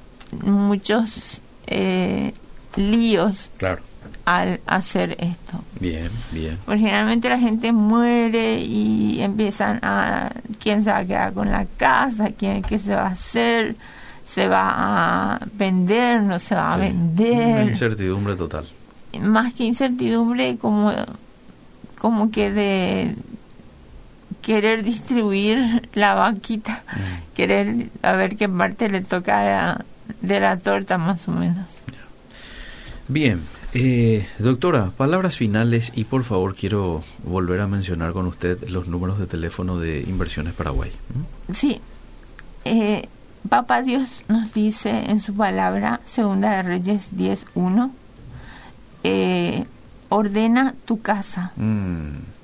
muchos 0.44 1.40
eh, 1.66 2.32
líos 2.76 3.50
claro. 3.56 3.82
al 4.24 4.60
hacer 4.66 5.16
esto. 5.18 5.62
Bien, 5.78 6.10
bien. 6.32 6.58
Porque 6.64 6.80
generalmente 6.80 7.28
la 7.28 7.38
gente 7.38 7.72
muere 7.72 8.60
y 8.60 9.20
empiezan 9.20 9.80
a, 9.82 10.32
¿quién 10.58 10.82
se 10.82 10.90
va 10.90 10.98
a 10.98 11.04
quedar 11.04 11.32
con 11.32 11.50
la 11.50 11.66
casa? 11.76 12.30
¿Quién, 12.30 12.62
¿Qué 12.62 12.78
se 12.78 12.94
va 12.94 13.02
a 13.02 13.10
hacer? 13.10 13.76
¿Se 14.24 14.46
va 14.46 15.34
a 15.34 15.40
vender? 15.54 16.22
¿No 16.22 16.38
se 16.38 16.54
va 16.54 16.72
a 16.72 16.76
vender? 16.76 17.68
incertidumbre 17.68 18.36
total. 18.36 18.66
Más 19.20 19.52
que 19.54 19.64
incertidumbre, 19.64 20.56
como, 20.56 20.92
como 21.98 22.30
que 22.30 22.52
de 22.52 23.16
querer 24.42 24.82
distribuir 24.82 25.88
la 25.94 26.14
vaquita, 26.14 26.82
mm. 26.94 27.34
querer 27.34 27.90
a 28.02 28.12
ver 28.12 28.36
qué 28.36 28.48
parte 28.48 28.88
le 28.88 29.00
toca 29.02 29.84
de 30.20 30.40
la 30.40 30.58
torta 30.58 30.98
más 30.98 31.26
o 31.28 31.32
menos. 31.32 31.66
Bien, 33.08 33.42
eh, 33.72 34.26
doctora, 34.38 34.90
palabras 34.96 35.36
finales 35.36 35.92
y 35.94 36.04
por 36.04 36.24
favor 36.24 36.54
quiero 36.54 37.02
volver 37.24 37.60
a 37.60 37.66
mencionar 37.66 38.12
con 38.12 38.26
usted 38.26 38.68
los 38.68 38.88
números 38.88 39.18
de 39.18 39.26
teléfono 39.26 39.78
de 39.78 40.00
Inversiones 40.00 40.54
Paraguay. 40.54 40.92
Sí, 41.52 41.80
eh, 42.64 43.08
Papá 43.48 43.82
Dios 43.82 44.22
nos 44.28 44.52
dice 44.52 44.90
en 45.10 45.20
su 45.20 45.34
palabra, 45.34 46.00
Segunda 46.04 46.50
de 46.56 46.62
Reyes 46.62 47.10
10.1, 47.16 47.90
eh, 49.02 49.64
ordena 50.08 50.74
tu 50.84 51.00
casa. 51.00 51.52
Mm. 51.56 52.39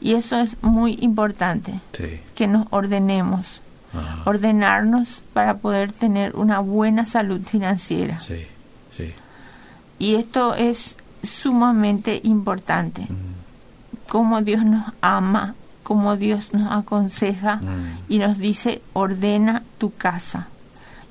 Y 0.00 0.14
eso 0.14 0.36
es 0.38 0.62
muy 0.62 0.98
importante, 1.00 1.80
que 2.34 2.46
nos 2.46 2.66
ordenemos, 2.70 3.62
ordenarnos 4.24 5.22
para 5.32 5.58
poder 5.58 5.92
tener 5.92 6.34
una 6.36 6.60
buena 6.60 7.06
salud 7.06 7.40
financiera. 7.42 8.20
Sí, 8.20 8.46
sí. 8.90 9.12
Y 9.98 10.16
esto 10.16 10.54
es 10.54 10.96
sumamente 11.22 12.20
importante, 12.24 13.02
mm. 13.02 14.10
como 14.10 14.42
Dios 14.42 14.64
nos 14.64 14.92
ama, 15.00 15.54
como 15.82 16.16
Dios 16.16 16.52
nos 16.52 16.72
aconseja 16.72 17.60
y 18.08 18.18
nos 18.18 18.38
dice, 18.38 18.82
ordena 18.92 19.62
tu 19.78 19.94
casa. 19.94 20.48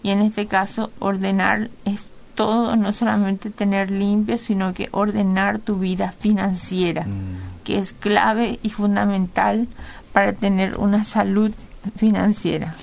Y 0.01 0.09
en 0.09 0.21
este 0.21 0.47
caso, 0.47 0.91
ordenar 0.99 1.69
es 1.85 2.05
todo, 2.35 2.75
no 2.75 2.91
solamente 2.91 3.49
tener 3.51 3.89
limpio, 3.91 4.37
sino 4.37 4.73
que 4.73 4.89
ordenar 4.91 5.59
tu 5.59 5.77
vida 5.77 6.13
financiera. 6.19 7.03
Mm 7.03 7.52
que 7.63 7.77
es 7.77 7.93
clave 7.93 8.59
y 8.63 8.69
fundamental 8.69 9.67
para 10.11 10.33
tener 10.33 10.77
una 10.77 11.03
salud 11.03 11.51
financiera. 11.95 12.75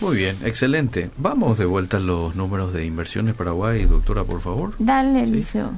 Muy 0.00 0.16
bien, 0.16 0.36
excelente. 0.44 1.10
Vamos 1.16 1.56
de 1.56 1.64
vuelta 1.64 1.96
a 1.96 2.00
los 2.00 2.36
números 2.36 2.72
de 2.72 2.84
inversiones 2.84 3.34
Paraguay, 3.34 3.84
doctora, 3.84 4.24
por 4.24 4.40
favor. 4.40 4.74
Dale, 4.78 5.26
Liceo. 5.26 5.70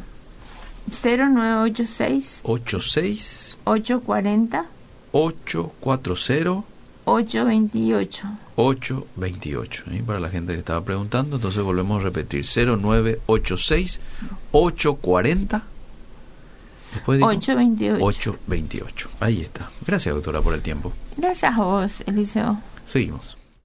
0986 1.02 2.40
86 2.42 3.58
840 3.64 4.66
840 5.12 6.64
828 7.04 8.28
828. 8.56 9.84
¿eh? 9.92 10.02
Para 10.04 10.20
la 10.20 10.28
gente 10.28 10.52
que 10.54 10.58
estaba 10.58 10.84
preguntando, 10.84 11.36
entonces 11.36 11.62
volvemos 11.62 12.00
a 12.00 12.04
repetir 12.04 12.44
0986 12.44 14.00
840 14.52 15.62
828. 17.07 18.05
828. 18.05 19.11
Ahí 19.20 19.42
está. 19.42 19.70
Gracias, 19.87 20.14
doctora, 20.14 20.40
por 20.40 20.55
el 20.55 20.62
tiempo. 20.62 20.92
Gracias 21.16 21.53
a 21.55 21.62
vos, 21.62 22.03
Eliseo. 22.07 22.59
Seguimos. 22.85 23.36